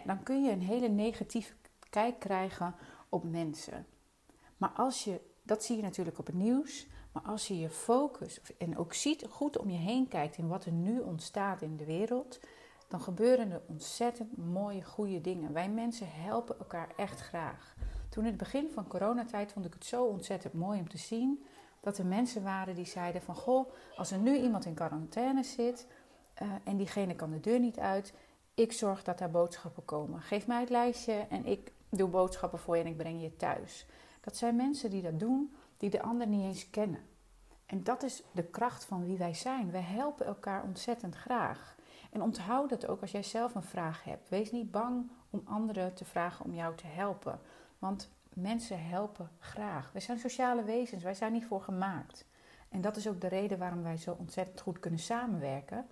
Dan 0.06 0.24
kun 0.24 0.44
je 0.44 0.52
een 0.52 0.62
hele 0.62 0.88
negatieve 0.88 1.54
kijk 1.90 2.20
krijgen 2.20 2.76
op 3.10 3.24
mensen. 3.24 3.86
Maar 4.58 4.70
als 4.70 5.04
je, 5.04 5.22
dat 5.42 5.64
zie 5.64 5.76
je 5.76 5.82
natuurlijk 5.82 6.20
op 6.20 6.26
het 6.26 6.36
nieuws, 6.36 6.88
maar 7.12 7.24
als 7.24 7.48
je 7.48 7.60
je 7.60 7.70
focus 7.70 8.42
en 8.58 8.78
ook 8.78 8.94
ziet, 8.94 9.26
goed 9.30 9.58
om 9.58 9.70
je 9.70 9.78
heen 9.78 10.08
kijkt 10.08 10.38
in 10.38 10.48
wat 10.48 10.66
er 10.66 10.72
nu 10.72 11.00
ontstaat 11.00 11.62
in 11.62 11.78
de 11.78 11.86
wereld, 11.86 12.40
dan 12.88 13.02
gebeuren 13.02 13.52
er 13.52 13.62
ontzettend 13.68 14.38
mooie, 14.38 14.84
goede 14.84 15.22
dingen. 15.22 15.54
Wij 15.54 15.70
mensen 15.70 16.08
helpen 16.12 16.60
elkaar 16.60 16.90
echt 16.98 17.20
graag. 17.20 17.76
Toen 18.14 18.24
in 18.24 18.30
het 18.30 18.40
begin 18.40 18.70
van 18.74 18.88
coronatijd 18.88 19.52
vond 19.52 19.66
ik 19.66 19.74
het 19.74 19.86
zo 19.86 20.06
ontzettend 20.06 20.54
mooi 20.54 20.80
om 20.80 20.90
te 20.90 20.98
zien 20.98 21.46
dat 21.80 21.98
er 21.98 22.06
mensen 22.06 22.44
waren 22.44 22.76
die 22.76 22.86
zeiden 22.86 23.22
van 23.22 23.36
goh, 23.36 23.72
als 23.96 24.12
er 24.12 24.18
nu 24.18 24.38
iemand 24.38 24.66
in 24.66 24.74
quarantaine 24.74 25.44
zit 25.44 25.88
uh, 26.42 26.52
en 26.64 26.78
diegene 26.78 27.16
kan 27.16 27.32
de 27.32 27.40
deur 27.40 27.60
niet 27.60 27.80
uit, 27.80 28.14
ik 28.54 28.72
zorg 28.72 29.04
dat 29.04 29.18
daar 29.18 29.32
boodschappen 29.32 29.86
komen. 29.86 30.22
Geef 30.22 30.48
mij 30.48 30.60
het 30.60 30.70
lijstje 30.70 31.14
en 31.14 31.46
ik 31.46 31.72
doe 31.90 32.10
boodschappen 32.10 32.60
voor 32.60 32.78
je 32.78 32.84
en 32.84 32.90
ik 32.90 32.98
breng 32.98 33.22
je 33.22 33.36
thuis. 33.36 33.86
Dat 34.22 34.38
zijn 34.38 34.56
mensen 34.56 34.90
die 34.90 35.02
dat 35.02 35.20
doen, 35.20 35.56
die 35.78 35.90
de 35.90 36.02
ander 36.02 36.28
niet 36.28 36.46
eens 36.46 36.70
kennen. 36.70 37.02
En 37.66 37.84
dat 37.84 38.04
is 38.04 38.24
de 38.32 38.44
kracht 38.44 38.86
van 38.86 39.06
wie 39.06 39.18
wij 39.18 39.34
zijn. 39.34 39.72
Wij 39.72 39.82
helpen 39.82 40.26
elkaar 40.26 40.64
ontzettend 40.64 41.16
graag. 41.16 41.76
En 42.12 42.22
onthoud 42.22 42.70
dat 42.70 42.88
ook 42.88 43.02
als 43.02 43.12
jij 43.12 43.24
zelf 43.24 43.56
een 43.56 43.64
vraag 43.64 44.04
hebt. 44.04 44.30
Wees 44.30 44.52
niet 44.52 44.72
bang 44.72 45.10
om 45.30 45.42
anderen 45.46 45.94
te 45.94 46.06
vragen 46.06 46.46
om 46.46 46.54
jou 46.54 46.76
te 46.76 46.88
helpen. 46.88 47.40
Want 47.84 48.10
mensen 48.34 48.86
helpen 48.86 49.30
graag. 49.40 49.92
Wij 49.92 50.02
zijn 50.02 50.20
sociale 50.20 50.64
wezens, 50.64 51.04
wij 51.04 51.14
zijn 51.14 51.32
niet 51.32 51.46
voor 51.46 51.62
gemaakt. 51.62 52.26
En 52.70 52.82
dat 52.82 52.96
is 52.98 53.08
ook 53.08 53.22
de 53.22 53.28
reden 53.28 53.58
waarom 53.58 53.84
wij 53.84 53.98
zo 53.98 54.16
ontzettend 54.20 54.62
goed 54.62 54.80
kunnen 54.80 55.00
samenwerken. 55.00 55.88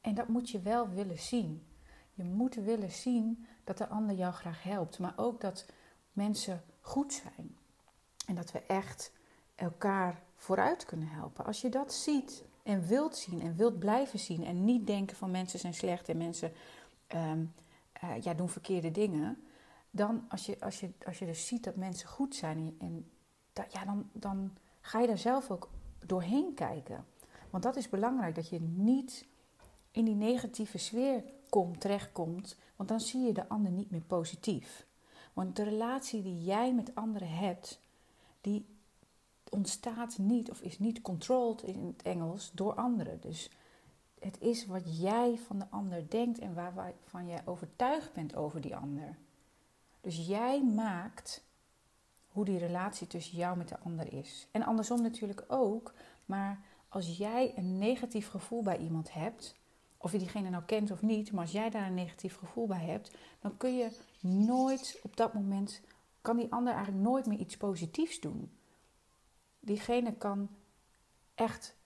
En 0.00 0.14
dat 0.14 0.28
moet 0.28 0.50
je 0.50 0.60
wel 0.60 0.88
willen 0.88 1.18
zien. 1.18 1.66
Je 2.14 2.24
moet 2.24 2.54
willen 2.54 2.90
zien 2.90 3.46
dat 3.64 3.78
de 3.78 3.88
ander 3.88 4.16
jou 4.16 4.32
graag 4.32 4.62
helpt, 4.62 4.98
maar 4.98 5.12
ook 5.16 5.40
dat 5.40 5.66
mensen 6.12 6.62
goed 6.80 7.12
zijn. 7.12 7.56
En 8.26 8.34
dat 8.34 8.52
we 8.52 8.62
echt 8.66 9.12
elkaar 9.54 10.22
vooruit 10.36 10.84
kunnen 10.84 11.08
helpen. 11.08 11.44
Als 11.44 11.60
je 11.60 11.68
dat 11.68 11.92
ziet 11.92 12.44
en 12.62 12.86
wilt 12.86 13.16
zien 13.16 13.40
en 13.40 13.56
wilt 13.56 13.78
blijven 13.78 14.18
zien 14.18 14.44
en 14.44 14.64
niet 14.64 14.86
denken 14.86 15.16
van 15.16 15.30
mensen 15.30 15.58
zijn 15.58 15.74
slecht 15.74 16.08
en 16.08 16.16
mensen 16.16 16.52
um, 17.14 17.54
ja, 18.20 18.34
doen 18.34 18.48
verkeerde 18.48 18.90
dingen, 18.90 19.46
dan 19.94 20.24
als 20.28 20.46
je, 20.46 20.60
als, 20.60 20.80
je, 20.80 20.90
als 21.06 21.18
je 21.18 21.26
dus 21.26 21.46
ziet 21.46 21.64
dat 21.64 21.76
mensen 21.76 22.08
goed 22.08 22.34
zijn 22.34 22.76
en, 22.78 23.10
ja, 23.68 23.84
dan, 23.84 24.10
dan 24.12 24.56
ga 24.80 25.00
je 25.00 25.06
daar 25.06 25.18
zelf 25.18 25.50
ook 25.50 25.70
doorheen 26.06 26.54
kijken. 26.54 27.04
Want 27.50 27.62
dat 27.62 27.76
is 27.76 27.88
belangrijk, 27.88 28.34
dat 28.34 28.48
je 28.48 28.60
niet 28.60 29.26
in 29.90 30.04
die 30.04 30.14
negatieve 30.14 30.78
sfeer 30.78 31.24
komt, 31.48 31.80
terechtkomt, 31.80 32.56
want 32.76 32.88
dan 32.88 33.00
zie 33.00 33.20
je 33.20 33.32
de 33.32 33.48
ander 33.48 33.72
niet 33.72 33.90
meer 33.90 34.00
positief. 34.00 34.86
Want 35.32 35.56
de 35.56 35.62
relatie 35.62 36.22
die 36.22 36.44
jij 36.44 36.74
met 36.74 36.94
anderen 36.94 37.30
hebt, 37.30 37.80
die 38.40 38.66
ontstaat 39.50 40.18
niet 40.18 40.50
of 40.50 40.60
is 40.60 40.78
niet 40.78 41.00
controlled 41.00 41.62
in 41.62 41.86
het 41.86 42.02
Engels 42.02 42.50
door 42.54 42.74
anderen. 42.74 43.20
Dus 43.20 43.50
het 44.18 44.40
is 44.40 44.66
wat 44.66 45.00
jij 45.00 45.38
van 45.38 45.58
de 45.58 45.66
ander 45.70 46.10
denkt 46.10 46.38
en 46.38 46.54
waarvan 46.54 47.26
jij 47.26 47.42
overtuigd 47.44 48.12
bent 48.12 48.36
over 48.36 48.60
die 48.60 48.76
ander. 48.76 49.16
Dus 50.02 50.26
jij 50.26 50.62
maakt 50.62 51.44
hoe 52.28 52.44
die 52.44 52.58
relatie 52.58 53.06
tussen 53.06 53.36
jou 53.36 53.56
met 53.56 53.68
de 53.68 53.78
ander 53.78 54.12
is. 54.12 54.48
En 54.50 54.62
andersom 54.62 55.02
natuurlijk 55.02 55.44
ook, 55.48 55.94
maar 56.24 56.60
als 56.88 57.16
jij 57.16 57.52
een 57.56 57.78
negatief 57.78 58.28
gevoel 58.28 58.62
bij 58.62 58.78
iemand 58.78 59.12
hebt, 59.12 59.56
of 59.96 60.12
je 60.12 60.18
diegene 60.18 60.50
nou 60.50 60.62
kent 60.64 60.90
of 60.90 61.02
niet, 61.02 61.32
maar 61.32 61.42
als 61.42 61.52
jij 61.52 61.70
daar 61.70 61.86
een 61.86 61.94
negatief 61.94 62.36
gevoel 62.36 62.66
bij 62.66 62.84
hebt, 62.84 63.16
dan 63.40 63.56
kun 63.56 63.76
je 63.76 63.90
nooit 64.20 65.00
op 65.02 65.16
dat 65.16 65.34
moment, 65.34 65.80
kan 66.20 66.36
die 66.36 66.52
ander 66.52 66.72
eigenlijk 66.74 67.04
nooit 67.04 67.26
meer 67.26 67.38
iets 67.38 67.56
positiefs 67.56 68.20
doen. 68.20 68.52
Diegene 69.60 70.12
kan 70.12 70.48
echt 71.34 71.76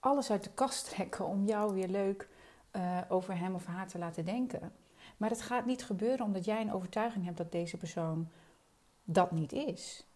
alles 0.00 0.30
uit 0.30 0.44
de 0.44 0.50
kast 0.50 0.88
trekken 0.90 1.26
om 1.26 1.44
jou 1.44 1.74
weer 1.74 1.88
leuk 1.88 2.28
uh, 2.72 3.00
over 3.08 3.38
hem 3.38 3.54
of 3.54 3.66
haar 3.66 3.88
te 3.88 3.98
laten 3.98 4.24
denken. 4.24 4.72
Maar 5.24 5.32
het 5.32 5.42
gaat 5.42 5.66
niet 5.66 5.84
gebeuren 5.84 6.26
omdat 6.26 6.44
jij 6.44 6.60
een 6.60 6.72
overtuiging 6.72 7.24
hebt 7.24 7.36
dat 7.36 7.52
deze 7.52 7.76
persoon 7.76 8.28
dat 9.04 9.30
niet 9.30 9.52
is. 9.52 10.06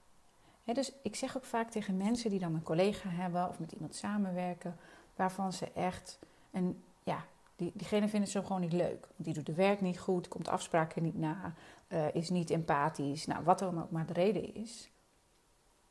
dus 0.64 0.92
ik 1.02 1.16
zeg 1.16 1.36
ook 1.36 1.44
vaak 1.44 1.70
tegen 1.70 1.96
mensen 1.96 2.30
die 2.30 2.38
dan 2.38 2.54
een 2.54 2.62
collega 2.62 3.08
hebben 3.08 3.48
of 3.48 3.58
met 3.58 3.72
iemand 3.72 3.94
samenwerken, 3.94 4.76
waarvan 5.16 5.52
ze 5.52 5.72
echt 5.72 6.18
een, 6.50 6.82
ja, 7.02 7.24
die, 7.56 7.72
diegene 7.74 8.08
vinden 8.08 8.28
ze 8.28 8.42
gewoon 8.42 8.60
niet 8.60 8.72
leuk. 8.72 9.08
Die 9.16 9.34
doet 9.34 9.46
het 9.46 9.56
werk 9.56 9.80
niet 9.80 9.98
goed, 9.98 10.28
komt 10.28 10.48
afspraken 10.48 11.02
niet 11.02 11.18
na, 11.18 11.54
uh, 11.88 12.14
is 12.14 12.30
niet 12.30 12.50
empathisch, 12.50 13.26
nou, 13.26 13.44
wat 13.44 13.58
dan 13.58 13.82
ook 13.82 13.90
maar 13.90 14.06
de 14.06 14.12
reden 14.12 14.54
is. 14.54 14.90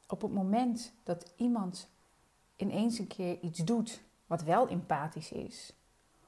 Op 0.07 0.21
het 0.21 0.31
moment 0.31 0.93
dat 1.03 1.33
iemand 1.35 1.89
ineens 2.55 2.99
een 2.99 3.07
keer 3.07 3.39
iets 3.39 3.59
doet 3.59 4.01
wat 4.27 4.43
wel 4.43 4.67
empathisch 4.67 5.31
is, 5.31 5.73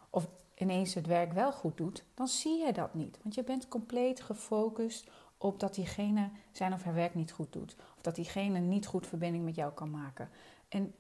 of 0.10 0.28
ineens 0.60 0.94
het 0.94 1.08
werk 1.08 1.34
wel 1.34 1.52
goed 1.52 1.78
doet, 1.78 2.04
dan 2.14 2.28
zie 2.28 2.66
je 2.66 2.74
dat 2.74 2.94
niet. 2.94 3.20
Want 3.22 3.36
je 3.36 3.44
bent 3.44 3.68
compleet 3.68 4.22
gefocust 4.22 5.10
op 5.38 5.60
dat 5.60 5.76
diegene 5.76 6.30
zijn 6.52 6.74
of 6.74 6.84
haar 6.84 6.94
werk 6.94 7.16
niet 7.16 7.32
goed 7.32 7.54
doet. 7.54 7.76
Of 7.96 8.02
dat 8.02 8.16
diegene 8.16 8.60
niet 8.60 8.86
goed 8.86 9.08
verbinding 9.08 9.44
met 9.44 9.56
jou 9.56 9.74
kan 9.74 9.90
maken. 9.90 10.30
En 10.68 10.96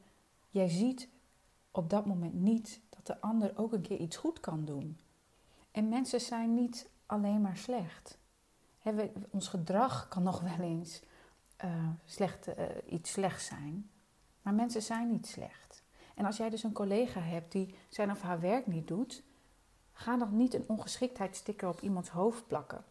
jij 0.49 0.67
ziet 0.67 1.09
op 1.71 1.89
dat 1.89 2.05
moment 2.05 2.33
niet 2.33 2.81
dat 2.89 3.05
de 3.05 3.21
ander 3.21 3.51
ook 3.55 3.73
een 3.73 3.81
keer 3.81 3.99
iets 3.99 4.17
goed 4.17 4.39
kan 4.39 4.65
doen. 4.65 4.99
En 5.71 5.89
mensen 5.89 6.21
zijn 6.21 6.53
niet 6.53 6.89
alleen 7.05 7.41
maar 7.41 7.57
slecht. 7.57 8.17
ons 9.29 9.47
gedrag 9.47 10.07
kan 10.07 10.23
nog 10.23 10.39
wel 10.39 10.59
eens 10.65 11.01
uh, 11.65 11.87
slecht, 12.05 12.47
uh, 12.47 12.53
iets 12.89 13.11
slechts 13.11 13.45
zijn. 13.45 13.89
Maar 14.41 14.53
mensen 14.53 14.81
zijn 14.81 15.11
niet 15.11 15.27
slecht. 15.27 15.83
En 16.15 16.25
als 16.25 16.37
jij 16.37 16.49
dus 16.49 16.63
een 16.63 16.71
collega 16.71 17.19
hebt 17.19 17.51
die 17.51 17.75
zijn 17.89 18.11
of 18.11 18.21
haar 18.21 18.39
werk 18.39 18.67
niet 18.67 18.87
doet, 18.87 19.23
Ga 19.99 20.15
nog 20.15 20.31
niet 20.31 20.53
een 20.53 20.63
ongeschiktheidssticker 20.67 21.67
op 21.67 21.81
iemands 21.81 22.09
hoofd 22.09 22.47
plakken. 22.47 22.83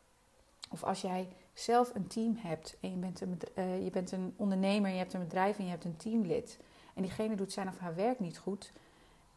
Of 0.71 0.85
als 0.85 1.01
jij 1.01 1.29
zelf 1.53 1.95
een 1.95 2.07
team 2.07 2.37
hebt 2.39 2.77
en 2.81 2.91
je 2.91 2.97
bent 2.97 3.21
een, 3.21 3.39
uh, 3.59 3.85
je 3.85 3.91
bent 3.91 4.13
een 4.13 4.35
ondernemer, 4.37 4.91
je 4.91 4.97
hebt 4.97 5.13
een 5.13 5.21
bedrijf 5.21 5.59
en 5.59 5.65
je 5.65 5.71
hebt 5.71 5.85
een 5.85 5.97
teamlid. 5.97 6.59
En 6.95 7.03
diegene 7.03 7.37
doet 7.37 7.53
zijn 7.53 7.69
of 7.69 7.79
haar 7.79 7.95
werk 7.95 8.21
niet 8.21 8.39
goed. 8.39 8.73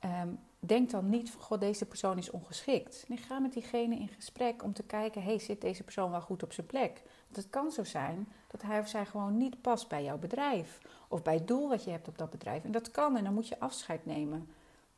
Um, 0.06 0.40
denk 0.60 0.90
dan 0.90 1.10
niet 1.10 1.32
van, 1.32 1.42
god, 1.42 1.60
deze 1.60 1.86
persoon 1.86 2.18
is 2.18 2.30
ongeschikt. 2.30 3.06
Nee, 3.08 3.18
ga 3.18 3.40
met 3.40 3.54
diegene 3.54 3.96
in 3.96 4.08
gesprek 4.08 4.64
om 4.64 4.74
te 4.74 4.84
kijken, 4.84 5.24
hey, 5.24 5.40
zit 5.40 5.62
deze 5.62 5.84
persoon 5.84 6.12
wel 6.12 6.22
goed 6.22 6.44
op 6.44 6.54
zijn 6.54 6.68
plek? 6.68 7.02
Want 7.24 7.36
het 7.36 7.50
kan 7.50 7.72
zo 7.72 7.84
zijn 7.84 8.28
dat 8.48 8.62
hij 8.62 8.80
of 8.80 8.88
zij 8.88 9.06
gewoon 9.06 9.38
niet 9.38 9.62
past 9.62 9.88
bij 9.88 10.04
jouw 10.04 10.18
bedrijf. 10.18 10.82
Of 11.08 11.22
bij 11.22 11.34
het 11.34 11.48
doel 11.48 11.70
wat 11.70 11.84
je 11.84 11.92
hebt 11.92 12.08
op 12.08 12.18
dat 12.18 12.30
bedrijf. 12.30 12.64
En 12.64 12.72
dat 12.72 12.92
kan 12.92 13.18
en 13.18 13.24
dan 13.24 13.34
moet 13.34 13.48
je 13.48 13.60
afscheid 13.60 14.06
nemen. 14.06 14.50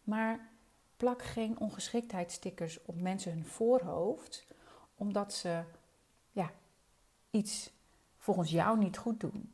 Maar 0.04 0.52
plak 0.98 1.22
geen 1.22 1.60
ongeschiktheidsstickers 1.60 2.82
op 2.86 3.02
mensen 3.02 3.32
hun 3.32 3.46
voorhoofd, 3.46 4.46
omdat 4.96 5.34
ze 5.34 5.64
ja, 6.32 6.52
iets 7.30 7.72
volgens 8.18 8.52
jou 8.52 8.78
niet 8.78 8.98
goed 8.98 9.20
doen. 9.20 9.54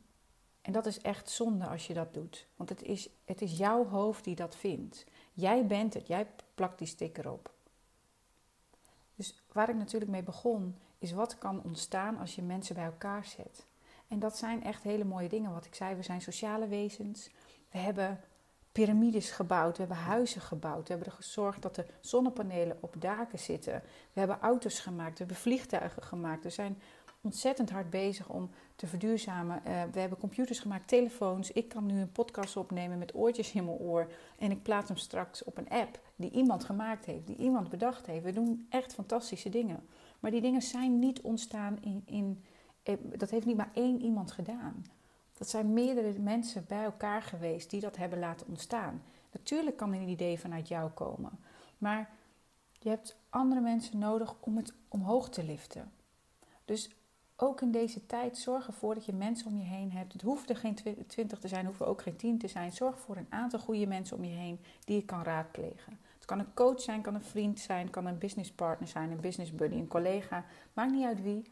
En 0.62 0.72
dat 0.72 0.86
is 0.86 1.00
echt 1.00 1.30
zonde 1.30 1.66
als 1.66 1.86
je 1.86 1.94
dat 1.94 2.14
doet. 2.14 2.46
Want 2.56 2.68
het 2.68 2.82
is, 2.82 3.08
het 3.24 3.42
is 3.42 3.58
jouw 3.58 3.86
hoofd 3.86 4.24
die 4.24 4.34
dat 4.34 4.56
vindt. 4.56 5.04
Jij 5.32 5.66
bent 5.66 5.94
het, 5.94 6.06
jij 6.06 6.26
plakt 6.54 6.78
die 6.78 6.86
sticker 6.86 7.30
op. 7.30 7.52
Dus 9.14 9.42
waar 9.52 9.68
ik 9.68 9.76
natuurlijk 9.76 10.10
mee 10.10 10.22
begon, 10.22 10.76
is 10.98 11.12
wat 11.12 11.38
kan 11.38 11.62
ontstaan 11.62 12.18
als 12.18 12.34
je 12.34 12.42
mensen 12.42 12.74
bij 12.74 12.84
elkaar 12.84 13.24
zet. 13.24 13.66
En 14.08 14.18
dat 14.18 14.36
zijn 14.36 14.64
echt 14.64 14.82
hele 14.82 15.04
mooie 15.04 15.28
dingen. 15.28 15.52
Wat 15.52 15.64
ik 15.64 15.74
zei, 15.74 15.94
we 15.94 16.02
zijn 16.02 16.20
sociale 16.20 16.68
wezens. 16.68 17.30
We 17.70 17.78
hebben 17.78 18.20
piramides 18.72 19.30
gebouwd, 19.30 19.76
we 19.76 19.84
hebben 19.84 20.04
huizen 20.04 20.40
gebouwd, 20.40 20.88
we 20.88 20.94
hebben 20.94 21.12
er 21.12 21.16
gezorgd 21.16 21.62
dat 21.62 21.76
er 21.76 21.86
zonnepanelen 22.00 22.76
op 22.80 22.94
daken 22.98 23.38
zitten. 23.38 23.82
We 24.12 24.18
hebben 24.18 24.40
auto's 24.40 24.80
gemaakt, 24.80 25.12
we 25.12 25.18
hebben 25.18 25.36
vliegtuigen 25.36 26.02
gemaakt. 26.02 26.42
We 26.42 26.50
zijn 26.50 26.78
ontzettend 27.22 27.70
hard 27.70 27.90
bezig 27.90 28.28
om 28.28 28.50
te 28.76 28.86
verduurzamen. 28.86 29.62
Uh, 29.66 29.82
we 29.92 30.00
hebben 30.00 30.18
computers 30.18 30.58
gemaakt, 30.58 30.88
telefoons. 30.88 31.52
Ik 31.52 31.68
kan 31.68 31.86
nu 31.86 32.00
een 32.00 32.12
podcast 32.12 32.56
opnemen 32.56 32.98
met 32.98 33.14
oortjes 33.14 33.52
in 33.52 33.64
mijn 33.64 33.76
oor. 33.76 34.10
En 34.38 34.50
ik 34.50 34.62
plaats 34.62 34.88
hem 34.88 34.96
straks 34.96 35.44
op 35.44 35.58
een 35.58 35.68
app 35.68 36.00
die 36.16 36.30
iemand 36.30 36.64
gemaakt 36.64 37.04
heeft, 37.04 37.26
die 37.26 37.36
iemand 37.36 37.68
bedacht 37.68 38.06
heeft. 38.06 38.24
We 38.24 38.32
doen 38.32 38.66
echt 38.68 38.94
fantastische 38.94 39.48
dingen. 39.48 39.86
Maar 40.20 40.30
die 40.30 40.40
dingen 40.40 40.62
zijn 40.62 40.98
niet 40.98 41.20
ontstaan 41.20 41.78
in. 41.80 42.02
in 42.06 42.44
eh, 42.82 42.94
dat 43.02 43.30
heeft 43.30 43.46
niet 43.46 43.56
maar 43.56 43.70
één 43.74 44.02
iemand 44.02 44.32
gedaan. 44.32 44.84
Dat 45.40 45.48
zijn 45.48 45.72
meerdere 45.72 46.18
mensen 46.18 46.64
bij 46.68 46.84
elkaar 46.84 47.22
geweest 47.22 47.70
die 47.70 47.80
dat 47.80 47.96
hebben 47.96 48.18
laten 48.18 48.46
ontstaan. 48.46 49.02
Natuurlijk 49.32 49.76
kan 49.76 49.92
een 49.92 50.08
idee 50.08 50.40
vanuit 50.40 50.68
jou 50.68 50.90
komen, 50.90 51.30
maar 51.78 52.10
je 52.72 52.88
hebt 52.88 53.16
andere 53.30 53.60
mensen 53.60 53.98
nodig 53.98 54.34
om 54.40 54.56
het 54.56 54.72
omhoog 54.88 55.28
te 55.28 55.44
liften. 55.44 55.92
Dus 56.64 56.90
ook 57.36 57.60
in 57.60 57.70
deze 57.70 58.06
tijd 58.06 58.38
zorg 58.38 58.66
ervoor 58.66 58.94
dat 58.94 59.04
je 59.04 59.12
mensen 59.12 59.46
om 59.46 59.56
je 59.56 59.64
heen 59.64 59.92
hebt. 59.92 60.12
Het 60.12 60.22
hoeft 60.22 60.50
er 60.50 60.56
geen 60.56 60.78
twintig 61.06 61.38
te 61.38 61.48
zijn, 61.48 61.66
hoeven 61.66 61.86
ook 61.86 62.02
geen 62.02 62.16
tien 62.16 62.38
te 62.38 62.48
zijn. 62.48 62.72
Zorg 62.72 62.98
voor 62.98 63.16
een 63.16 63.26
aantal 63.28 63.58
goede 63.58 63.86
mensen 63.86 64.16
om 64.16 64.24
je 64.24 64.34
heen 64.34 64.60
die 64.84 64.96
je 64.96 65.04
kan 65.04 65.22
raadplegen. 65.22 65.98
Het 66.14 66.24
kan 66.24 66.38
een 66.38 66.54
coach 66.54 66.80
zijn, 66.80 67.02
kan 67.02 67.14
een 67.14 67.22
vriend 67.22 67.60
zijn, 67.60 67.90
kan 67.90 68.06
een 68.06 68.18
businesspartner 68.18 68.88
zijn, 68.88 69.10
een 69.10 69.20
business 69.20 69.54
buddy, 69.54 69.76
een 69.76 69.88
collega. 69.88 70.44
Maakt 70.72 70.92
niet 70.92 71.04
uit 71.04 71.22
wie. 71.22 71.50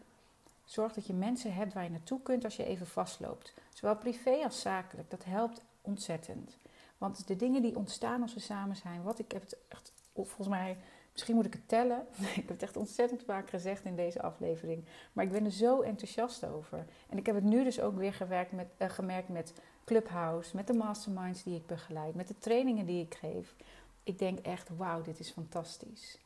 Zorg 0.69 0.93
dat 0.93 1.07
je 1.07 1.15
mensen 1.15 1.55
hebt 1.55 1.73
waar 1.73 1.85
je 1.85 1.91
naartoe 1.91 2.23
kunt 2.23 2.45
als 2.45 2.57
je 2.57 2.65
even 2.65 2.87
vastloopt. 2.87 3.55
Zowel 3.73 3.97
privé 3.97 4.31
als 4.45 4.61
zakelijk. 4.61 5.11
Dat 5.11 5.25
helpt 5.25 5.63
ontzettend. 5.81 6.57
Want 6.99 7.27
de 7.27 7.37
dingen 7.37 7.63
die 7.63 7.77
ontstaan 7.77 8.23
als 8.23 8.35
we 8.35 8.41
samen 8.41 8.77
zijn, 8.77 9.03
wat 9.03 9.19
ik 9.19 9.33
heb 9.33 9.43
het 9.43 9.59
echt, 9.69 9.93
volgens 10.15 10.49
mij, 10.49 10.77
misschien 11.13 11.35
moet 11.35 11.47
ik 11.47 11.53
het 11.53 11.69
tellen. 11.69 12.07
ik 12.21 12.35
heb 12.35 12.49
het 12.49 12.63
echt 12.63 12.77
ontzettend 12.77 13.23
vaak 13.23 13.51
gezegd 13.51 13.85
in 13.85 13.97
deze 13.97 14.23
aflevering. 14.23 14.85
Maar 15.13 15.25
ik 15.25 15.33
ben 15.33 15.45
er 15.45 15.51
zo 15.51 15.81
enthousiast 15.81 16.45
over. 16.47 16.85
En 17.09 17.19
ik 17.19 17.27
heb 17.27 17.35
het 17.35 17.45
nu 17.45 17.65
dus 17.65 17.81
ook 17.81 17.97
weer 17.97 18.15
gewerkt 18.15 18.53
met, 18.53 18.69
uh, 18.79 18.89
gemerkt 18.89 19.29
met 19.29 19.53
Clubhouse, 19.85 20.57
met 20.57 20.67
de 20.67 20.75
masterminds 20.75 21.43
die 21.43 21.57
ik 21.57 21.67
begeleid, 21.67 22.15
met 22.15 22.29
de 22.29 22.39
trainingen 22.39 22.87
die 22.87 23.05
ik 23.05 23.15
geef. 23.15 23.55
Ik 24.03 24.19
denk 24.19 24.39
echt, 24.39 24.69
wauw, 24.77 25.03
dit 25.03 25.19
is 25.19 25.31
fantastisch. 25.31 26.19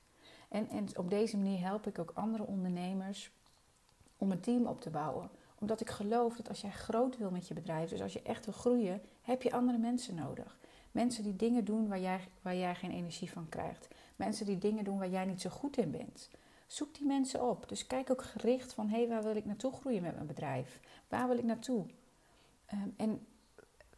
En, 0.49 0.69
en 0.69 0.99
op 0.99 1.11
deze 1.11 1.37
manier 1.37 1.61
help 1.61 1.87
ik 1.87 1.99
ook 1.99 2.11
andere 2.15 2.47
ondernemers 2.47 3.31
om 4.23 4.31
een 4.31 4.41
team 4.41 4.67
op 4.67 4.81
te 4.81 4.91
bouwen. 4.91 5.31
Omdat 5.59 5.81
ik 5.81 5.91
geloof 5.91 6.37
dat 6.37 6.49
als 6.49 6.61
jij 6.61 6.71
groot 6.71 7.19
wil 7.19 7.31
met 7.31 7.49
je 7.49 7.55
bedrijf, 7.55 7.91
dus 7.91 8.03
als 8.03 8.13
je 8.13 8.23
echt 8.23 8.45
wil 8.45 8.55
groeien, 8.55 9.03
heb 9.23 9.43
je 9.43 9.53
andere 9.53 9.79
mensen 9.79 10.15
nodig. 10.15 10.59
Mensen 10.91 11.23
die 11.23 11.37
dingen 11.37 11.65
doen 11.65 11.89
waar 11.89 12.01
jij, 12.01 12.21
waar 12.43 12.57
jij 12.57 12.75
geen 12.75 12.91
energie 12.91 13.31
van 13.31 13.49
krijgt. 13.49 13.89
Mensen 14.17 14.47
die 14.47 14.59
dingen 14.59 14.85
doen 14.85 14.99
waar 14.99 15.09
jij 15.09 15.25
niet 15.25 15.41
zo 15.41 15.51
goed 15.51 15.77
in 15.77 15.91
bent. 15.91 16.31
Zoek 16.67 16.95
die 16.95 17.07
mensen 17.07 17.49
op. 17.49 17.69
Dus 17.69 17.87
kijk 17.87 18.11
ook 18.11 18.23
gericht 18.23 18.73
van 18.73 18.89
hé, 18.89 18.97
hey, 18.97 19.09
waar 19.09 19.23
wil 19.23 19.37
ik 19.37 19.45
naartoe 19.45 19.73
groeien 19.73 20.03
met 20.03 20.15
mijn 20.15 20.27
bedrijf? 20.27 20.81
Waar 21.09 21.29
wil 21.29 21.39
ik 21.39 21.45
naartoe? 21.45 21.87
Ehm, 22.67 22.89
en 22.97 23.27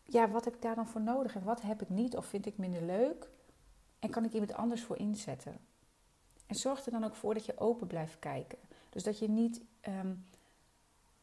ja, 0.04 0.28
wat 0.28 0.44
heb 0.44 0.54
ik 0.54 0.62
daar 0.62 0.74
dan 0.74 0.88
voor 0.88 1.00
nodig 1.00 1.34
en 1.34 1.44
wat 1.44 1.62
heb 1.62 1.82
ik 1.82 1.88
niet 1.88 2.16
of 2.16 2.26
vind 2.26 2.46
ik 2.46 2.58
minder 2.58 2.82
leuk? 2.82 3.28
En 3.98 4.10
kan 4.10 4.24
ik 4.24 4.32
iemand 4.32 4.54
anders 4.54 4.82
voor 4.82 4.98
inzetten? 4.98 5.58
En 6.46 6.54
zorg 6.54 6.86
er 6.86 6.92
dan 6.92 7.04
ook 7.04 7.14
voor 7.14 7.34
dat 7.34 7.44
je 7.44 7.58
open 7.58 7.86
blijft 7.86 8.18
kijken. 8.18 8.58
Dus 8.90 9.02
dat 9.02 9.18
je 9.18 9.28
niet 9.28 9.62
ehm, 9.84 10.12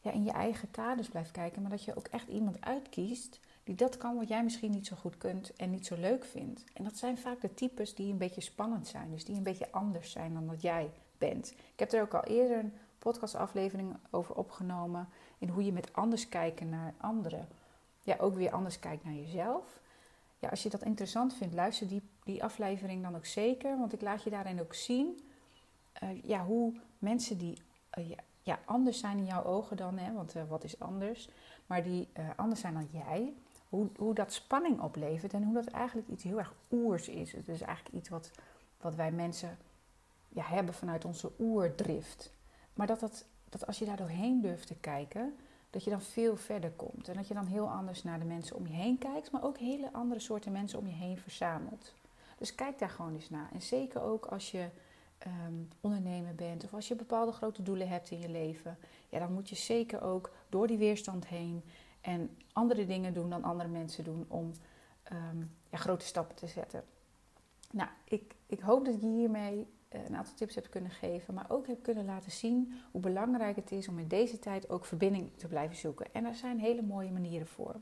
ja, 0.00 0.10
in 0.10 0.24
je 0.24 0.30
eigen 0.30 0.70
kaders 0.70 1.08
blijft 1.08 1.30
kijken, 1.30 1.62
maar 1.62 1.70
dat 1.70 1.84
je 1.84 1.96
ook 1.96 2.06
echt 2.06 2.28
iemand 2.28 2.60
uitkiest 2.60 3.40
die 3.64 3.74
dat 3.74 3.96
kan 3.96 4.16
wat 4.16 4.28
jij 4.28 4.42
misschien 4.42 4.70
niet 4.70 4.86
zo 4.86 4.96
goed 4.96 5.18
kunt 5.18 5.52
en 5.56 5.70
niet 5.70 5.86
zo 5.86 5.96
leuk 5.96 6.24
vindt. 6.24 6.64
En 6.72 6.84
dat 6.84 6.96
zijn 6.96 7.18
vaak 7.18 7.40
de 7.40 7.54
types 7.54 7.94
die 7.94 8.12
een 8.12 8.18
beetje 8.18 8.40
spannend 8.40 8.88
zijn, 8.88 9.10
dus 9.10 9.24
die 9.24 9.36
een 9.36 9.42
beetje 9.42 9.72
anders 9.72 10.10
zijn 10.10 10.34
dan 10.34 10.46
dat 10.46 10.62
jij 10.62 10.90
bent. 11.18 11.50
Ik 11.50 11.78
heb 11.78 11.92
er 11.92 12.02
ook 12.02 12.14
al 12.14 12.24
eerder 12.24 12.58
een 12.58 12.72
podcastaflevering 12.98 13.96
over 14.10 14.34
opgenomen 14.34 15.08
in 15.38 15.48
hoe 15.48 15.64
je 15.64 15.72
met 15.72 15.92
anders 15.92 16.28
kijken 16.28 16.68
naar 16.68 16.94
anderen 16.96 17.48
ja, 18.02 18.16
ook 18.18 18.34
weer 18.34 18.50
anders 18.50 18.78
kijkt 18.78 19.04
naar 19.04 19.14
jezelf. 19.14 19.80
Ja, 20.38 20.48
als 20.48 20.62
je 20.62 20.70
dat 20.70 20.82
interessant 20.82 21.34
vindt, 21.34 21.54
luister 21.54 21.88
die, 21.88 22.02
die 22.24 22.44
aflevering 22.44 23.02
dan 23.02 23.16
ook 23.16 23.26
zeker. 23.26 23.78
Want 23.78 23.92
ik 23.92 24.00
laat 24.00 24.22
je 24.22 24.30
daarin 24.30 24.60
ook 24.60 24.74
zien 24.74 25.20
uh, 26.02 26.22
ja, 26.22 26.44
hoe 26.44 26.72
mensen 26.98 27.38
die 27.38 27.62
uh, 27.98 28.08
ja, 28.08 28.16
ja, 28.42 28.58
anders 28.64 28.98
zijn 28.98 29.18
in 29.18 29.24
jouw 29.24 29.44
ogen 29.44 29.76
dan, 29.76 29.98
hè, 29.98 30.12
want 30.12 30.36
uh, 30.36 30.42
wat 30.48 30.64
is 30.64 30.80
anders, 30.80 31.28
maar 31.66 31.82
die 31.82 32.08
anders 32.36 32.60
zijn 32.60 32.74
dan 32.74 32.88
jij, 32.90 33.32
hoe, 33.68 33.88
hoe 33.96 34.14
dat 34.14 34.32
spanning 34.32 34.80
oplevert 34.80 35.34
en 35.34 35.42
hoe 35.42 35.54
dat 35.54 35.66
eigenlijk 35.66 36.08
iets 36.08 36.22
heel 36.22 36.38
erg 36.38 36.54
oers 36.72 37.08
is. 37.08 37.32
Het 37.32 37.48
is 37.48 37.60
eigenlijk 37.60 37.96
iets 37.96 38.08
wat, 38.08 38.30
wat 38.80 38.94
wij 38.94 39.12
mensen 39.12 39.58
ja, 40.28 40.44
hebben 40.44 40.74
vanuit 40.74 41.04
onze 41.04 41.32
oerdrift. 41.38 42.32
Maar 42.74 42.86
dat, 42.86 43.00
dat, 43.00 43.24
dat 43.48 43.66
als 43.66 43.78
je 43.78 43.84
daar 43.84 43.96
doorheen 43.96 44.40
durft 44.40 44.66
te 44.66 44.74
kijken, 44.74 45.36
dat 45.70 45.84
je 45.84 45.90
dan 45.90 46.02
veel 46.02 46.36
verder 46.36 46.70
komt. 46.70 47.08
En 47.08 47.14
dat 47.14 47.28
je 47.28 47.34
dan 47.34 47.46
heel 47.46 47.70
anders 47.70 48.02
naar 48.02 48.18
de 48.18 48.24
mensen 48.24 48.56
om 48.56 48.66
je 48.66 48.72
heen 48.72 48.98
kijkt, 48.98 49.30
maar 49.30 49.44
ook 49.44 49.58
hele 49.58 49.92
andere 49.92 50.20
soorten 50.20 50.52
mensen 50.52 50.78
om 50.78 50.86
je 50.86 50.92
heen 50.92 51.18
verzamelt. 51.18 51.94
Dus 52.38 52.54
kijk 52.54 52.78
daar 52.78 52.90
gewoon 52.90 53.14
eens 53.14 53.30
naar. 53.30 53.48
En 53.52 53.62
zeker 53.62 54.02
ook 54.02 54.26
als 54.26 54.50
je 54.50 54.68
um, 55.26 55.68
ondernemer 55.80 56.34
bent 56.34 56.64
of 56.64 56.74
als 56.74 56.88
je 56.88 56.94
bepaalde 56.94 57.32
grote 57.32 57.62
doelen 57.62 57.88
hebt 57.88 58.10
in 58.10 58.18
je 58.18 58.28
leven, 58.28 58.78
ja, 59.08 59.18
dan 59.18 59.32
moet 59.32 59.48
je 59.48 59.56
zeker 59.56 60.02
ook 60.02 60.32
door 60.48 60.66
die 60.66 60.78
weerstand 60.78 61.26
heen 61.26 61.62
en 62.00 62.36
andere 62.52 62.86
dingen 62.86 63.14
doen 63.14 63.30
dan 63.30 63.44
andere 63.44 63.68
mensen 63.68 64.04
doen 64.04 64.24
om 64.28 64.52
um, 65.12 65.50
ja, 65.70 65.78
grote 65.78 66.04
stappen 66.04 66.36
te 66.36 66.46
zetten. 66.46 66.84
Nou, 67.70 67.88
ik, 68.04 68.34
ik 68.46 68.60
hoop 68.60 68.84
dat 68.84 69.00
je 69.00 69.06
hiermee 69.06 69.66
eh, 69.88 70.04
een 70.04 70.16
aantal 70.16 70.34
tips 70.34 70.54
heb 70.54 70.70
kunnen 70.70 70.90
geven, 70.90 71.34
maar 71.34 71.46
ook 71.48 71.66
heb 71.66 71.82
kunnen 71.82 72.04
laten 72.04 72.30
zien 72.30 72.72
hoe 72.90 73.00
belangrijk 73.00 73.56
het 73.56 73.72
is 73.72 73.88
om 73.88 73.98
in 73.98 74.08
deze 74.08 74.38
tijd 74.38 74.70
ook 74.70 74.84
verbinding 74.84 75.30
te 75.36 75.46
blijven 75.46 75.76
zoeken. 75.76 76.06
En 76.12 76.24
er 76.24 76.34
zijn 76.34 76.58
hele 76.58 76.82
mooie 76.82 77.10
manieren 77.10 77.46
voor. 77.46 77.76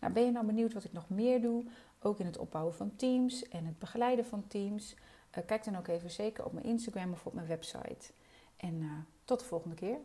Nou, 0.00 0.12
ben 0.12 0.24
je 0.24 0.30
nou 0.30 0.46
benieuwd 0.46 0.72
wat 0.72 0.84
ik 0.84 0.92
nog 0.92 1.08
meer 1.08 1.40
doe? 1.40 1.64
Ook 2.00 2.18
in 2.18 2.26
het 2.26 2.38
opbouwen 2.38 2.74
van 2.74 2.96
teams 2.96 3.48
en 3.48 3.64
het 3.64 3.78
begeleiden 3.78 4.24
van 4.24 4.46
teams. 4.46 4.96
Uh, 5.36 5.44
kijk 5.46 5.64
dan 5.64 5.76
ook 5.76 5.88
even 5.88 6.10
zeker 6.10 6.44
op 6.44 6.52
mijn 6.52 6.66
Instagram 6.66 7.12
of 7.12 7.26
op 7.26 7.32
mijn 7.32 7.46
website. 7.46 8.12
En 8.56 8.74
uh, 8.74 8.92
tot 9.24 9.40
de 9.40 9.44
volgende 9.44 9.76
keer. 9.76 9.98